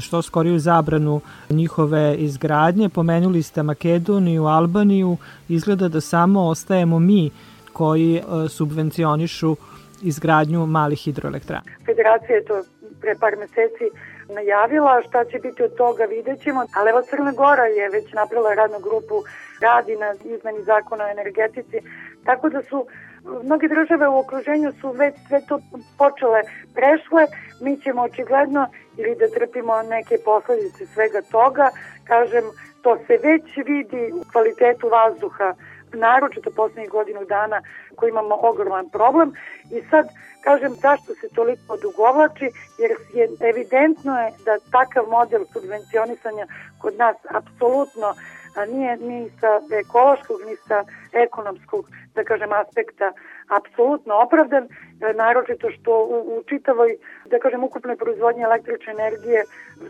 [0.00, 2.88] što skoriju zabranu njihove izgradnje.
[2.88, 5.16] Pomenuli ste Makedoniju, Albaniju,
[5.48, 7.30] izgleda da samo ostajemo mi
[7.72, 9.56] koji subvencionišu
[10.10, 11.62] izgradnju malih hidroelektrana.
[11.86, 12.62] Federacija je to
[13.00, 13.86] pre par meseci
[14.28, 18.54] najavila, šta će biti od toga vidjet ćemo, ali evo Crna Gora je već napravila
[18.54, 19.16] radnu grupu,
[19.60, 21.78] radi na izmeni zakona o energetici,
[22.24, 22.86] tako da su
[23.44, 25.60] mnoge države u okruženju su već sve to
[25.98, 26.40] počele,
[26.74, 27.22] prešle,
[27.60, 28.62] mi ćemo očigledno
[28.96, 31.66] ili da trpimo neke posledice svega toga,
[32.04, 32.44] kažem,
[32.82, 35.54] to se već vidi u kvalitetu vazduha
[35.94, 37.62] naročito poslednjih godinu dana
[37.96, 39.32] koji imamo ogroman problem.
[39.70, 40.06] I sad
[40.44, 46.46] kažem zašto se toliko odugovlači jer je evidentno je da takav model subvencionisanja
[46.82, 48.14] kod nas apsolutno
[48.56, 51.84] a nije ni sa ekološkog ni sa ekonomskog
[52.14, 53.12] da kažem aspekta
[53.58, 54.68] apsolutno opravdan
[55.14, 56.96] naročito što u, u čitavoj
[57.30, 59.44] da kažem ukupnoj proizvodnji električne energije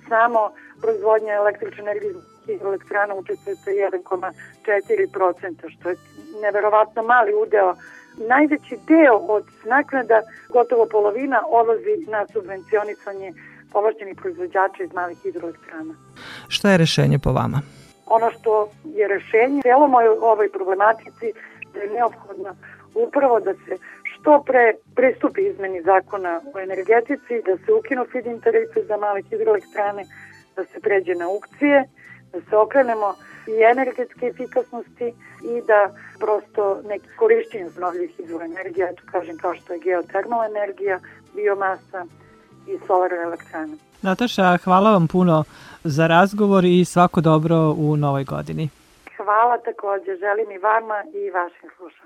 [0.08, 0.40] samo
[0.82, 2.14] proizvodnja električne energije
[2.46, 5.96] hidroelektrana učestvuje sa 1,4%, što je
[6.42, 7.74] neverovatno mali udeo.
[8.16, 13.32] Najveći deo od naknada, gotovo polovina, odlazi na subvencionisanje
[13.72, 15.94] povlašćenih proizvođača iz malih hidroelektrana.
[16.48, 17.60] Šta je rešenje po vama?
[18.06, 21.32] Ono što je rešenje celom ovoj problematici
[21.72, 22.56] da je neophodno
[22.94, 28.80] upravo da se što pre pristupi izmeni zakona o energetici, da se ukinu feed-in tarife
[28.88, 30.04] za male hidroelektrane,
[30.56, 31.84] da se pređe na aukcije,
[32.34, 33.14] da se okrenemo
[33.46, 35.08] i energetske efikasnosti
[35.42, 35.80] i da
[36.18, 41.00] prosto neki korišćenje obnovljivih izvora energije, eto kažem kao što je geotermalna energija,
[41.34, 42.04] biomasa
[42.66, 43.76] i solarne elektrane.
[44.02, 45.44] Nataša, hvala vam puno
[45.84, 48.68] za razgovor i svako dobro u novoj godini.
[49.16, 52.03] Hvala takođe, želim i vama i vašim slušalcima.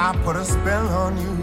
[0.00, 1.37] I put a spell on you.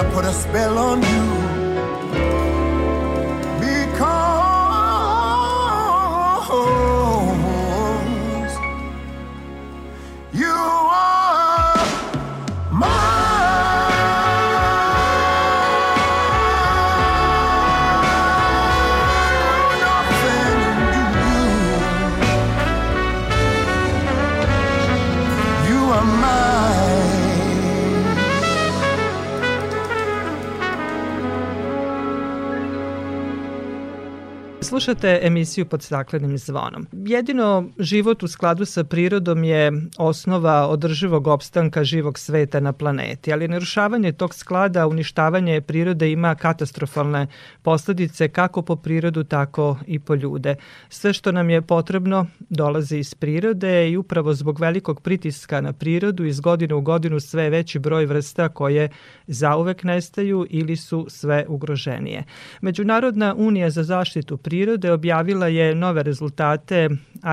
[0.00, 1.39] I put a spell on you.
[34.80, 36.86] Slušate emisiju pod staklenim zvonom.
[36.92, 43.48] Jedino život u skladu sa prirodom je osnova održivog opstanka živog sveta na planeti, ali
[43.48, 47.26] narušavanje tog sklada, uništavanje prirode ima katastrofalne
[47.62, 50.56] posledice kako po prirodu, tako i po ljude.
[50.88, 56.24] Sve što nam je potrebno dolazi iz prirode i upravo zbog velikog pritiska na prirodu
[56.24, 58.88] iz godine u godinu sve veći broj vrsta koje
[59.26, 62.24] zauvek nestaju ili su sve ugroženije.
[62.60, 66.88] Međunarodna unija za zaštitu prirode objavila je nove rezultate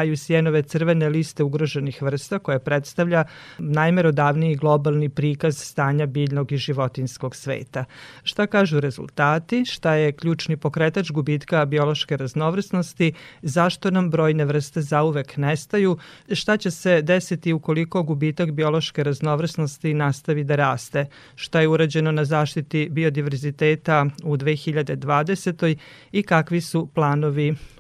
[0.06, 3.24] IUCN-ove crvene liste ugroženih vrsta koja predstavlja
[3.58, 7.86] najmerodavniji globalni prikaz stanja biljnog i životinskog sveta.
[8.24, 15.38] Šta kažu rezultati, šta je ključni pokretač gubitka biološke raznovrsnosti, zašto nam brojne vrste zauvek
[15.38, 15.98] nestaju,
[16.34, 22.26] šta će se desiti ukoliko gubitak biološke raznovrsnosti nastavi da raste, šta je urađeno na
[22.26, 25.78] zaštiti biodiverziteta u 2020.
[26.12, 27.27] i kakvi su planovi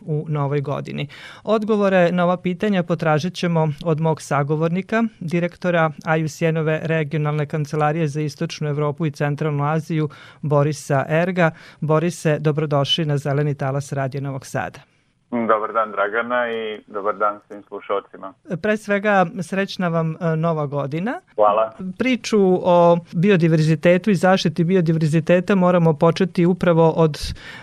[0.01, 1.07] u novoj godini.
[1.43, 8.69] Odgovore na ova pitanja potražit ćemo od mog sagovornika, direktora IUCN-ove regionalne kancelarije za Istočnu
[8.69, 10.09] Evropu i Centralnu Aziju,
[10.41, 11.51] Borisa Erga.
[11.79, 14.96] Borise, dobrodošli na Zeleni talas Radio Novog Sada.
[15.32, 18.34] Dobar dan Dragana i dobar dan svim slušalcima.
[18.61, 21.21] Pre svega srećna vam e, nova godina.
[21.36, 21.73] Hvala.
[21.97, 27.17] Priču o biodiverzitetu i zaštiti biodiverziteta moramo početi upravo od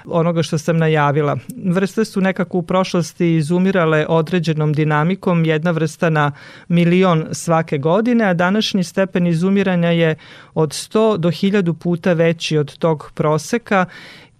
[0.05, 1.37] onoga što sam najavila.
[1.65, 6.33] Vrste su nekako u prošlosti izumirale određenom dinamikom, jedna vrsta na
[6.69, 10.17] milion svake godine, a današnji stepen izumiranja je
[10.55, 13.87] od 100 do 1000 puta veći od tog proseka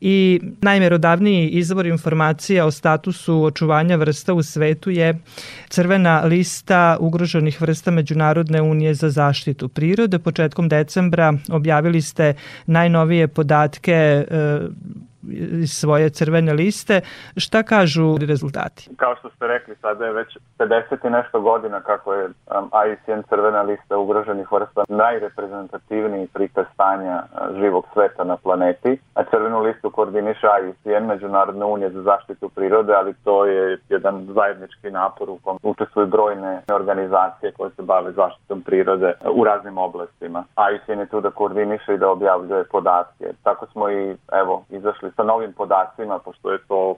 [0.07, 5.19] i najmerodavniji izvor informacija o statusu očuvanja vrsta u svetu je
[5.69, 10.19] crvena lista ugroženih vrsta Međunarodne unije za zaštitu prirode.
[10.19, 12.35] Početkom decembra objavili ste
[12.67, 14.25] najnovije podatke e,
[15.67, 17.01] svoje crvene liste.
[17.37, 18.91] Šta kažu rezultati?
[18.97, 23.21] Kao što ste rekli, sada je već 50 i nešto godina kako je um, IUCN
[23.29, 28.99] crvena lista ugroženih vrsta najreprezentativniji prikaz stanja uh, živog sveta na planeti.
[29.15, 34.91] A crvenu listu koordiniše IUCN, Međunarodna unija za zaštitu prirode, ali to je jedan zajednički
[34.91, 40.45] napor u kom učestvuju brojne organizacije koje se bave zaštitom prirode u raznim oblastima.
[40.71, 43.27] IUCN je tu da koordiniše i da objavljuje podatke.
[43.43, 46.97] Tako smo i evo izašli sa novim podacima, pošto je to uh,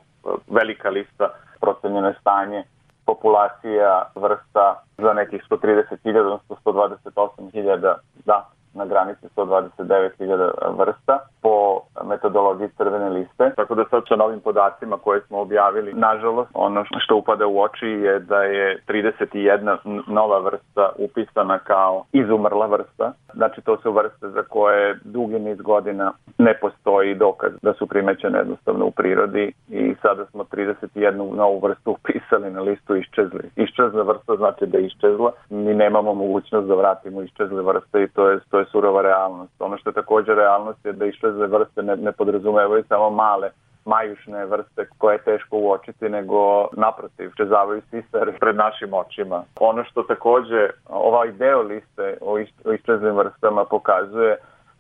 [0.49, 1.29] velika lista
[1.61, 2.65] procenjeno je stanje
[3.07, 7.95] populacija vrsta za nekih 130.000, odnosno 128.000,
[8.25, 13.53] da, na granici 129.000 vrsta po metodologiji crvene liste.
[13.57, 17.87] Tako da sad sa novim podacima koje smo objavili, nažalost, ono što upada u oči
[17.87, 23.13] je da je 31 nova vrsta upisana kao izumrla vrsta.
[23.35, 28.39] Znači to su vrste za koje dugi niz godina ne postoji dokaz da su primećene
[28.39, 33.51] jednostavno u prirodi i sada smo 31 novu vrstu upisali na listu iščezli.
[33.57, 35.33] Iščezla vrsta znači da je iščezla.
[35.51, 39.53] Mi nemamo mogućnost da vratimo iščezle vrste i to je, to je surova realnost.
[39.59, 43.51] Ono što je također realnost je da iščezle vrste ne, ne podrazumevaju samo male
[43.87, 49.45] majušne vrste koje je teško uočiti, nego naprotiv, čezavaju sisare pred našim očima.
[49.61, 54.37] Ono što takođe ovaj deo liste o, is, o vrstama pokazuje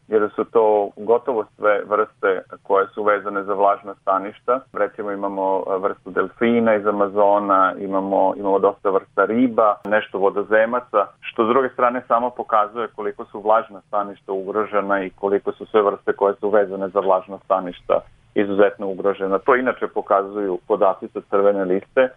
[0.09, 4.61] jer su to gotovo sve vrste koje su vezane za vlažna staništa.
[4.73, 11.49] Recimo imamo vrstu delfina iz Amazona, imamo, imamo dosta vrsta riba, nešto vodozemaca, što s
[11.49, 16.35] druge strane samo pokazuje koliko su vlažna staništa ugrožena i koliko su sve vrste koje
[16.35, 18.01] su vezane za vlažna staništa
[18.35, 19.39] izuzetno ugrožena.
[19.39, 22.09] To inače pokazuju podaci sa crvene liste,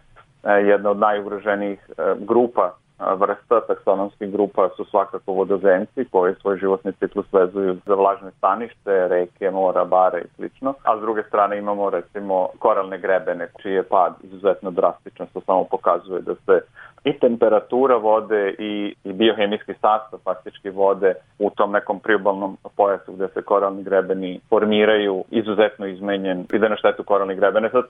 [0.44, 2.72] jedna od najugroženijih grupa
[3.16, 9.50] vrsta taksonomskih grupa su svakako vodozemci koji svoj životni ciklus vezuju za vlažne stanište, reke,
[9.50, 10.74] mora, bare i slično.
[10.82, 15.64] A s druge strane imamo recimo koralne grebene čiji je pad izuzetno drastičan što samo
[15.64, 16.60] pokazuje da se
[17.04, 23.28] i temperatura vode i, i biohemijski sastav faktički vode u tom nekom priobalnom pojasu gde
[23.28, 27.70] se koralni grebeni formiraju izuzetno izmenjen i da na štetu koralnih grebene.
[27.70, 27.84] Sad,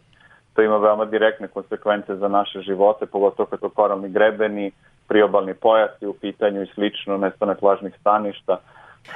[0.55, 4.73] to ima veoma direktne konsekvence za naše živote, pogotovo kako koralni grebeni,
[5.11, 8.57] priobalni pojas u pitanju i slično, nestanak vlažnih staništa.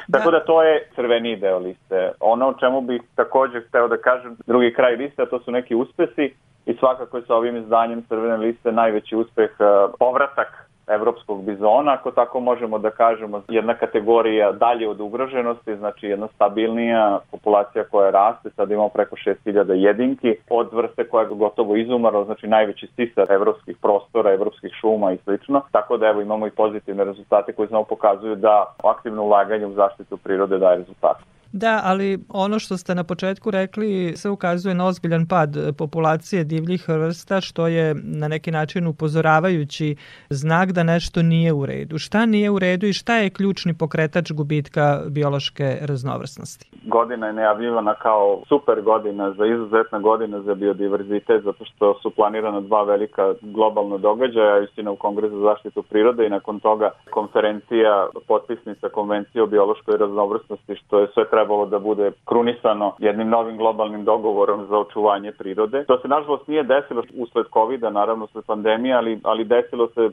[0.09, 0.19] Da.
[0.19, 2.13] Tako da to je crveni deo liste.
[2.21, 5.75] Ono o čemu bih takođe hteo da kažem, drugi kraj liste, a to su neki
[5.75, 6.35] uspesi
[6.67, 9.51] i svakako je sa ovim izdanjem crvene liste najveći uspeh
[9.99, 16.29] povratak evropskog bizona, ako tako možemo da kažemo, jedna kategorija dalje od ugroženosti, znači jedna
[16.35, 22.25] stabilnija populacija koja raste, sad imamo preko 6000 jedinki, od vrste koja je gotovo izumara,
[22.25, 27.05] znači najveći sisar evropskih prostora, evropskih šuma i slično, tako da evo imamo i pozitivne
[27.05, 31.25] rezultate koji znamo pokazuju da aktivno ulaganje u zaštitu prirode daje rezultate.
[31.57, 36.89] Da, ali ono što ste na početku rekli sve ukazuje na ozbiljan pad populacije divljih
[36.89, 39.97] vrsta, što je na neki način upozoravajući
[40.31, 41.99] znak da nešto nije u redu.
[41.99, 46.71] Šta nije u redu i šta je ključni pokretač gubitka biološke raznovrsnosti?
[46.87, 52.61] Godina je najavljivana kao super godina za izuzetna godina za biodiverzitet, zato što su planirana
[52.61, 58.89] dva velika globalna događaja, istina u Kongresu za zaštitu prirode i nakon toga konferencija potpisnica
[58.89, 64.05] konvencije o biološkoj raznovrsnosti, što je sve treba trebalo da bude krunisano jednim novim globalnim
[64.05, 65.85] dogovorom za očuvanje prirode.
[65.85, 70.11] To se nažalost nije desilo usled COVID-a, naravno usled pandemije, ali, ali desilo se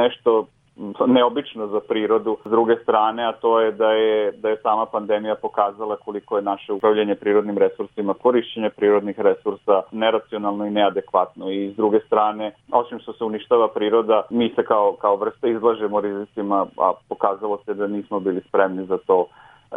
[0.00, 0.46] nešto
[1.06, 5.34] neobično za prirodu s druge strane, a to je da je da je sama pandemija
[5.34, 11.76] pokazala koliko je naše upravljanje prirodnim resursima, korišćenje prirodnih resursa neracionalno i neadekvatno i s
[11.76, 16.92] druge strane, osim što se uništava priroda, mi se kao kao vrsta izlažemo rizicima, a
[17.08, 19.26] pokazalo se da nismo bili spremni za to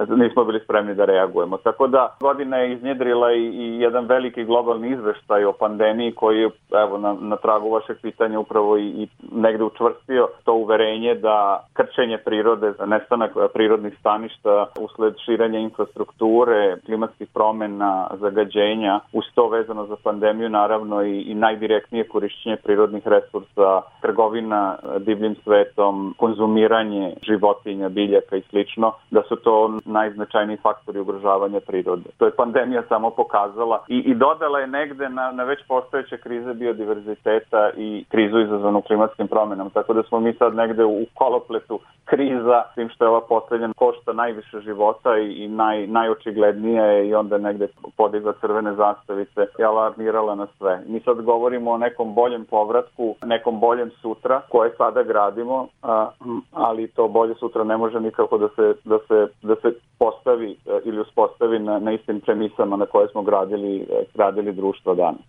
[0.10, 1.58] nismo bili spremni da reagujemo.
[1.58, 6.50] Tako da godina je iznjedrila i, i jedan veliki globalni izveštaj o pandemiji koji je
[6.84, 12.18] evo, na, na tragu vašeg pitanja upravo i, i negde učvrstio to uverenje da krčenje
[12.18, 20.50] prirode, nestanak prirodnih staništa usled širenja infrastrukture, klimatskih promena, zagađenja, uz to vezano za pandemiju
[20.50, 28.94] naravno i, i najdirektnije korišćenje prirodnih resursa, trgovina divljim svetom, konzumiranje životinja, biljaka i slično,
[29.12, 32.10] da su to najznačajniji faktori ugrožavanja prirode.
[32.18, 36.54] To je pandemija samo pokazala i, i dodala je negde na, na već postojeće krize
[36.54, 39.70] biodiverziteta i krizu izazvanu klimatskim promenama.
[39.70, 44.14] Tako da smo mi sad negde u kolopletu kriza, tim što je ova poslednja košta
[44.14, 47.68] najviše života i, i naj, najočiglednija je i onda negde
[47.98, 50.84] podigla crvene zastavice i alarmirala na sve.
[50.88, 56.10] Mi sad govorimo o nekom boljem povratku, nekom boljem sutra koje sada gradimo, a,
[56.54, 60.80] ali to bolje sutra ne može nikako da se, da se, da se postavi e,
[60.86, 65.22] ili uspostavi na, na istim premisama na koje smo gradili, e, gradili društvo danas.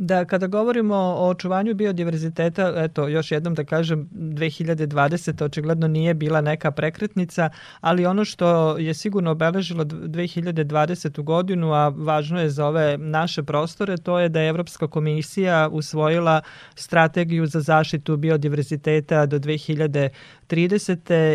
[0.00, 5.44] Da, kada govorimo o očuvanju biodiverziteta, eto, još jednom da kažem, 2020.
[5.44, 11.22] očigledno nije bila neka prekretnica, ali ono što je sigurno obeležilo 2020.
[11.22, 16.40] godinu, a važno je za ove naše prostore, to je da je Evropska komisija usvojila
[16.74, 20.08] strategiju za zaštitu biodiverziteta do 2030.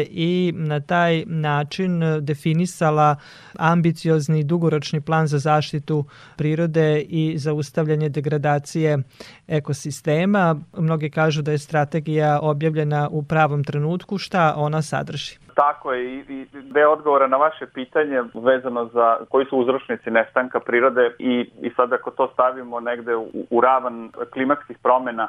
[0.09, 3.15] i na taj način definisala
[3.59, 6.05] ambiciozni dugoročni plan za zaštitu
[6.37, 8.97] prirode i zaustavljanje degradacije
[9.47, 10.55] ekosistema.
[10.77, 14.17] Mnogi kažu da je strategija objavljena u pravom trenutku.
[14.17, 15.37] Šta ona sadrži?
[15.55, 20.59] Tako je i, i deo odgovora na vaše pitanje vezano za koji su uzročnici nestanka
[20.59, 25.27] prirode i, i sad ako to stavimo negde u, u ravan klimatskih promena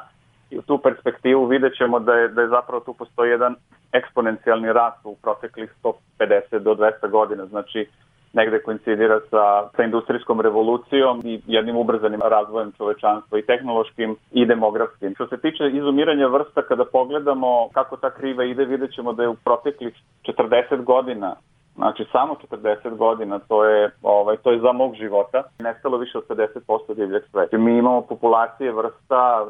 [0.55, 3.55] i u tu perspektivu vidjet ćemo da je, da je zapravo tu postoji jedan
[3.91, 5.73] eksponencijalni rast u proteklih
[6.19, 7.45] 150 do 200 godina.
[7.45, 7.87] Znači,
[8.33, 15.15] negde koincidira sa, sa industrijskom revolucijom i jednim ubrzanim razvojem čovečanstva i tehnološkim i demografskim.
[15.15, 19.29] Što se tiče izumiranja vrsta, kada pogledamo kako ta kriva ide, vidjet ćemo da je
[19.29, 19.93] u proteklih
[20.23, 21.35] 40 godina
[21.75, 26.27] Znači samo 40 godina, to je, ovaj, to je za mog života, nestalo više od
[26.27, 27.57] 50% divljeg sveta.
[27.57, 29.45] Mi imamo populacije vrsta,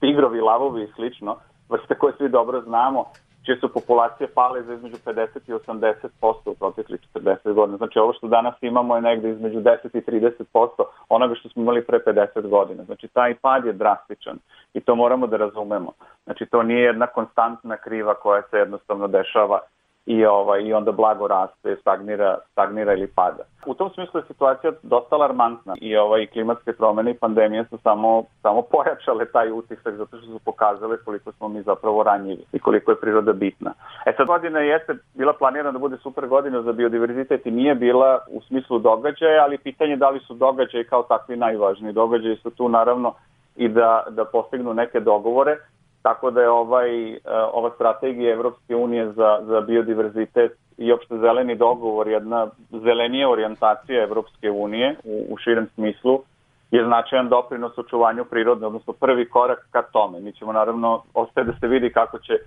[0.00, 1.36] tigrovi, lavovi i slično,
[1.68, 3.04] vrste koje svi dobro znamo,
[3.44, 6.08] čije su populacije pale za između 50 i 80%
[6.46, 7.76] u proteklih 40 godina.
[7.76, 10.68] Znači ovo što danas imamo je negde između 10 i 30%
[11.08, 12.84] onoga što smo imali pre 50 godina.
[12.84, 14.38] Znači taj pad je drastičan
[14.74, 15.92] i to moramo da razumemo.
[16.24, 19.60] Znači to nije jedna konstantna kriva koja se jednostavno dešava
[20.06, 23.42] i ovaj i onda blago raste, stagnira, stagnira ili pada.
[23.66, 28.24] U tom smislu je situacija dosta alarmantna i ovaj klimatske promene i pandemije su samo
[28.42, 32.90] samo pojačale taj utisak zato što su pokazale koliko smo mi zapravo ranjivi i koliko
[32.90, 33.72] je priroda bitna.
[34.06, 38.18] E sad godina jeste bila planirana da bude super godina za biodiverzitet i nije bila
[38.30, 41.92] u smislu događaja, ali pitanje da li su događaji kao takvi najvažniji.
[41.92, 43.14] Događaji su tu naravno
[43.56, 45.56] i da, da postignu neke dogovore,
[46.02, 47.18] Tako da je ovaj, e,
[47.52, 54.50] ova strategija Evropske unije za, za biodiverzitet i opšte zeleni dogovor jedna zelenija orijentacija Evropske
[54.50, 56.22] unije u, u širem smislu
[56.70, 60.20] je značajan doprinos očuvanju prirode, odnosno prvi korak ka tome.
[60.20, 62.38] Mi ćemo naravno, ostaje da se vidi kako će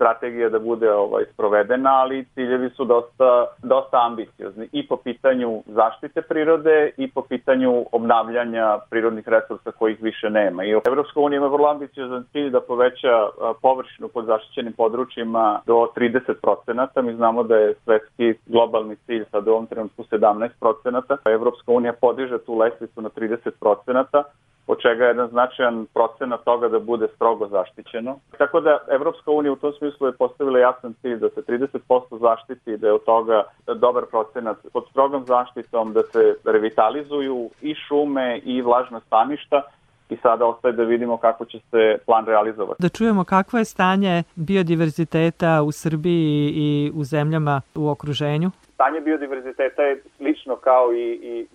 [0.00, 6.22] strategija da bude ovaj sprovedena, ali ciljevi su dosta, dosta ambiciozni i po pitanju zaštite
[6.22, 10.64] prirode i po pitanju obnavljanja prirodnih resursa kojih više nema.
[10.64, 13.28] I Evropska unija ima vrlo ambiciozan cilj da poveća
[13.62, 17.02] površinu pod zaštićenim područjima do 30%.
[17.02, 21.16] Mi znamo da je svetski globalni cilj sad u ovom trenutku 17%.
[21.24, 24.22] Evropska unija podiže tu lestvicu na 30%
[24.66, 28.18] od čega je jedan značajan procenat toga da bude strogo zaštićeno.
[28.38, 32.76] Tako da Evropska unija u tom smislu je postavila jasan cilj da se 30% zaštiti,
[32.76, 33.42] da je od toga
[33.74, 39.62] dobar procenat pod strogom zaštitom, da se revitalizuju i šume i vlažna staništa,
[40.10, 42.82] i sada ostaje da vidimo kako će se plan realizovati.
[42.82, 48.50] Da čujemo kakvo je stanje biodiverziteta u Srbiji i u zemljama u okruženju?
[48.80, 51.46] Stanje biodiverziteta je slično kao i, i,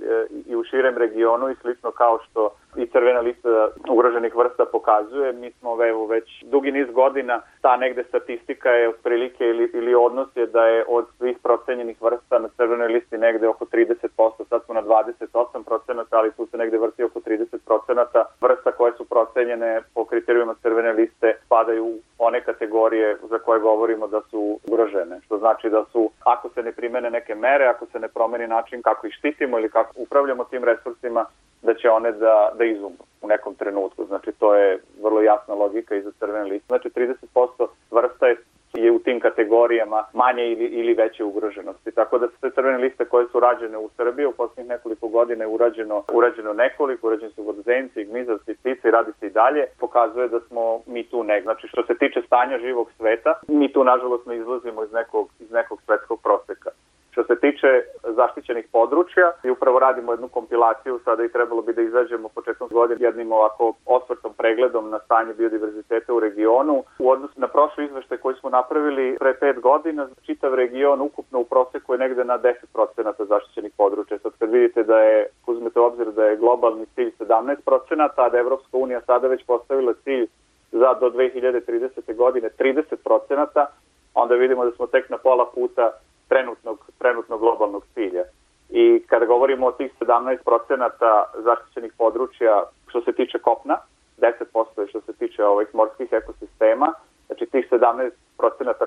[0.47, 5.33] i u širem regionu i slično kao što i crvena lista ugroženih vrsta pokazuje.
[5.33, 10.27] Mi smo evo, već dugi niz godina, ta negde statistika je otprilike ili, ili odnos
[10.35, 14.73] je da je od svih procenjenih vrsta na crvenoj listi negde oko 30%, sad smo
[14.73, 20.55] na 28%, ali tu se negde vrti oko 30% vrsta koje su procenjene po kriterijuma
[20.61, 25.85] crvene liste spadaju u one kategorije za koje govorimo da su ugrožene, što znači da
[25.91, 29.59] su, ako se ne primene neke mere, ako se ne promeni način kako ih štitimo
[29.59, 31.25] ili kako upravljamo tim resursima,
[31.61, 34.05] da će one da, da izumru u nekom trenutku.
[34.05, 36.67] Znači, to je vrlo jasna logika i za crvene liste.
[36.67, 38.35] Znači, 30% vrsta je
[38.77, 41.91] je u tim kategorijama manje ili, ili veće ugroženosti.
[41.91, 45.47] Tako da sve crvene liste koje su rađene u Srbiji u poslednjih nekoliko godina je
[45.47, 50.39] urađeno, urađeno nekoliko, urađeni su vodzenci, gmizavci, ptice i radi se i dalje, pokazuje da
[50.39, 51.43] smo mi tu nek.
[51.43, 55.51] Znači što se tiče stanja živog sveta, mi tu nažalost ne izlazimo iz nekog, iz
[55.51, 56.69] nekog svetskog proseka.
[57.15, 57.67] Što se tiče
[58.03, 63.05] zaštićenih područja, i upravo radimo jednu kompilaciju, sada i trebalo bi da izađemo početkom godine
[63.05, 66.83] jednim ovako osvrtom pregledom na stanje biodiverziteta u regionu.
[66.99, 71.45] U odnosu na prošli izveštaj koji smo napravili pre pet godina, čitav region ukupno u
[71.45, 74.19] proseku je negde na 10% zaštićenih područja.
[74.19, 78.77] Sad kad vidite da je, uzmete obzir da je globalni cilj 17%, a da Evropska
[78.77, 80.27] unija sada već postavila cilj
[80.71, 82.15] za do 2030.
[82.15, 83.65] godine 30%,
[84.13, 85.91] onda vidimo da smo tek na pola puta
[86.27, 88.23] trenutnog, trenutnog globalnog cilja.
[88.69, 90.89] I kada govorimo o tih 17%
[91.35, 93.77] zaštićenih područja što se tiče kopna,
[94.17, 96.93] 10% je što se tiče ovih morskih ekosistema,
[97.27, 98.11] znači tih 17%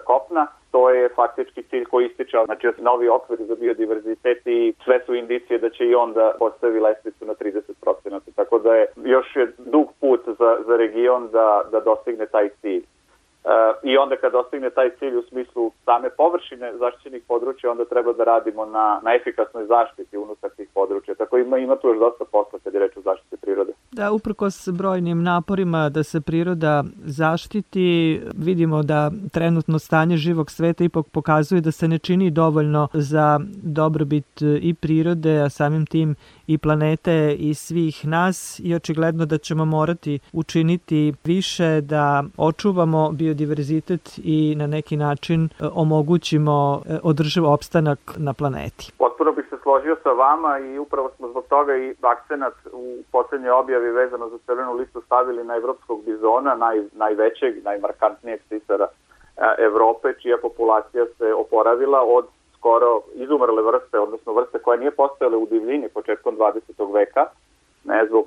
[0.04, 5.14] kopna, to je faktički cilj koji ističe, znači novi okvir za biodiverzitet i sve su
[5.14, 8.20] indicije da će i on da postavi lestvicu na 30%.
[8.36, 12.84] Tako da je još je dug put za, za region da, da dostigne taj cilj.
[13.82, 18.24] I onda kad dostigne taj cilj u smislu same površine zaštićenih područja, onda treba da
[18.24, 21.14] radimo na, na efikasnoj zaštiti unutar tih područja.
[21.14, 23.72] Tako ima, ima tu još dosta posla kad je reč o zaštiti prirode.
[23.98, 31.06] Da, uprkos brojnim naporima da se priroda zaštiti, vidimo da trenutno stanje živog sveta ipak
[31.06, 36.14] pokazuje da se ne čini dovoljno za dobrobit i prirode, a samim tim
[36.46, 44.20] i planete i svih nas i očigledno da ćemo morati učiniti više da očuvamo biodiverzitet
[44.24, 48.92] i na neki način e, omogućimo e, održiv opstanak na planeti.
[48.98, 53.90] Potpuno bih složio sa vama i upravo smo zbog toga i akcenat u poslednjoj objavi
[53.90, 58.90] vezano za crvenu listu stavili na evropskog bizona, naj, najvećeg, najmarkantnijeg sisara e,
[59.58, 62.26] Evrope, čija populacija se oporavila od
[62.58, 66.94] skoro izumrle vrste, odnosno vrste koje nije postojale u divljini početkom 20.
[66.94, 67.26] veka,
[67.84, 68.26] ne, zbog,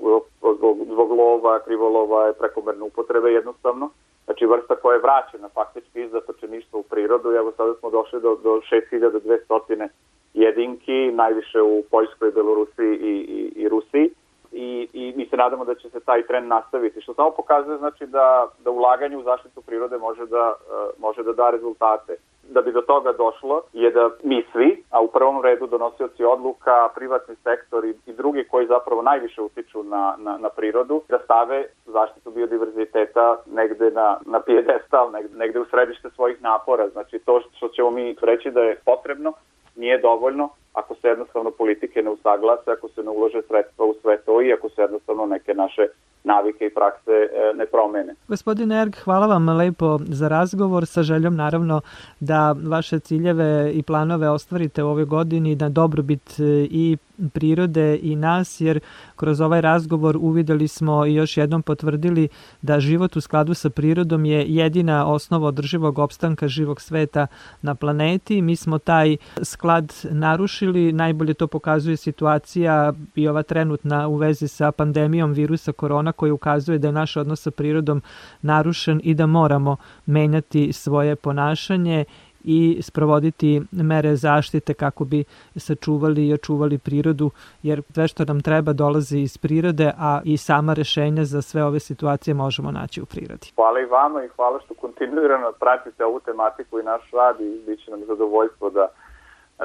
[0.58, 3.90] zbog, zbog lova, krivolova, prekomerne upotrebe jednostavno.
[4.26, 8.36] znači vrsta koja je vraćena faktički iz zatočeništva u prirodu evo sada smo došli do,
[8.44, 9.88] do 6200
[10.34, 14.10] jedinki, najviše u Poljskoj, Belorusiji i, i, i Rusiji
[14.52, 18.06] i, i mi se nadamo da će se taj trend nastaviti, što samo pokazuje znači
[18.06, 22.16] da, da ulaganje u zaštitu prirode može da, uh, može da da rezultate.
[22.50, 26.90] Da bi do toga došlo je da mi svi, a u prvom redu donosioci odluka,
[26.96, 31.66] privatni sektor i, i drugi koji zapravo najviše utiču na, na, na prirodu, da stave
[31.86, 36.90] zaštitu biodiverziteta negde na, na pijedestal, negde, negde u središte svojih napora.
[36.90, 39.34] Znači to što ćemo mi reći da je potrebno,
[39.76, 44.18] nije dovoljno ako se jednostavno politike ne usaglase, ako se ne ulože sredstva u sve
[44.18, 45.88] to i ako se jednostavno neke naše
[46.24, 48.16] navike i prakse e, ne promene.
[48.28, 51.82] Gospodine Erg, hvala vam lepo za razgovor sa željom naravno
[52.20, 56.98] da vaše ciljeve i planove ostvarite u ovoj godini na dobrobit e, i
[57.34, 58.80] prirode i nas, jer
[59.16, 62.28] kroz ovaj razgovor uvideli smo i još jednom potvrdili
[62.62, 67.28] da život u skladu sa prirodom je jedina osnova održivog opstanka živog sveta
[67.62, 68.42] na planeti.
[68.42, 70.61] Mi smo taj sklad narušili,
[70.94, 76.78] najbolje to pokazuje situacija i ova trenutna u vezi sa pandemijom virusa korona koja ukazuje
[76.78, 78.02] da je naš odnos sa prirodom
[78.42, 82.06] narušen i da moramo menjati svoje ponašanje
[82.44, 85.24] i sprovoditi mere zaštite kako bi
[85.56, 87.32] sačuvali i očuvali prirodu,
[87.64, 91.80] jer sve što nam treba dolazi iz prirode, a i sama rešenja za sve ove
[91.80, 93.52] situacije možemo naći u prirodi.
[93.56, 97.86] Hvala i vama i hvala što kontinuirano pratite ovu tematiku i naš rad i bit
[97.86, 98.88] će nam zadovoljstvo da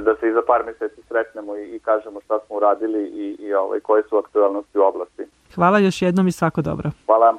[0.01, 3.55] da se i za par meseci sretnemo i, i kažemo šta smo uradili i, i
[3.55, 5.22] ovaj, koje su aktualnosti u oblasti.
[5.55, 6.90] Hvala još jednom i svako dobro.
[7.07, 7.38] Hvala.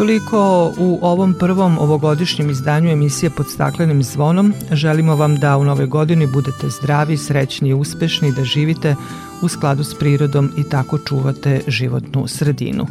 [0.00, 4.52] Toliko u ovom prvom ovogodišnjem izdanju emisije pod staklenim zvonom.
[4.72, 8.94] Želimo vam da u nove godini budete zdravi, srećni i uspešni, da živite
[9.42, 12.86] u skladu s prirodom i tako čuvate životnu sredinu.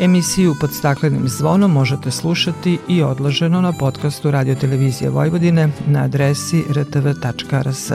[0.00, 6.64] Emisiju pod staklenim zvonom možete slušati i odloženo na podcastu Radio Televizije Vojvodine na adresi
[6.70, 7.90] rtv.rs.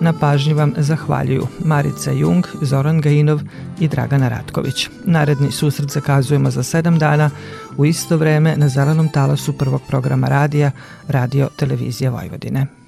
[0.00, 3.40] Na pažnji vam zahvaljuju Marica Jung, Zoran Gajinov
[3.80, 4.88] i Dragana Ratković.
[5.04, 7.30] Naredni susret zakazujemo za sedam dana
[7.76, 10.70] u isto vreme na zelenom talasu prvog programa radija
[11.08, 12.81] Radio Televizije Vojvodine.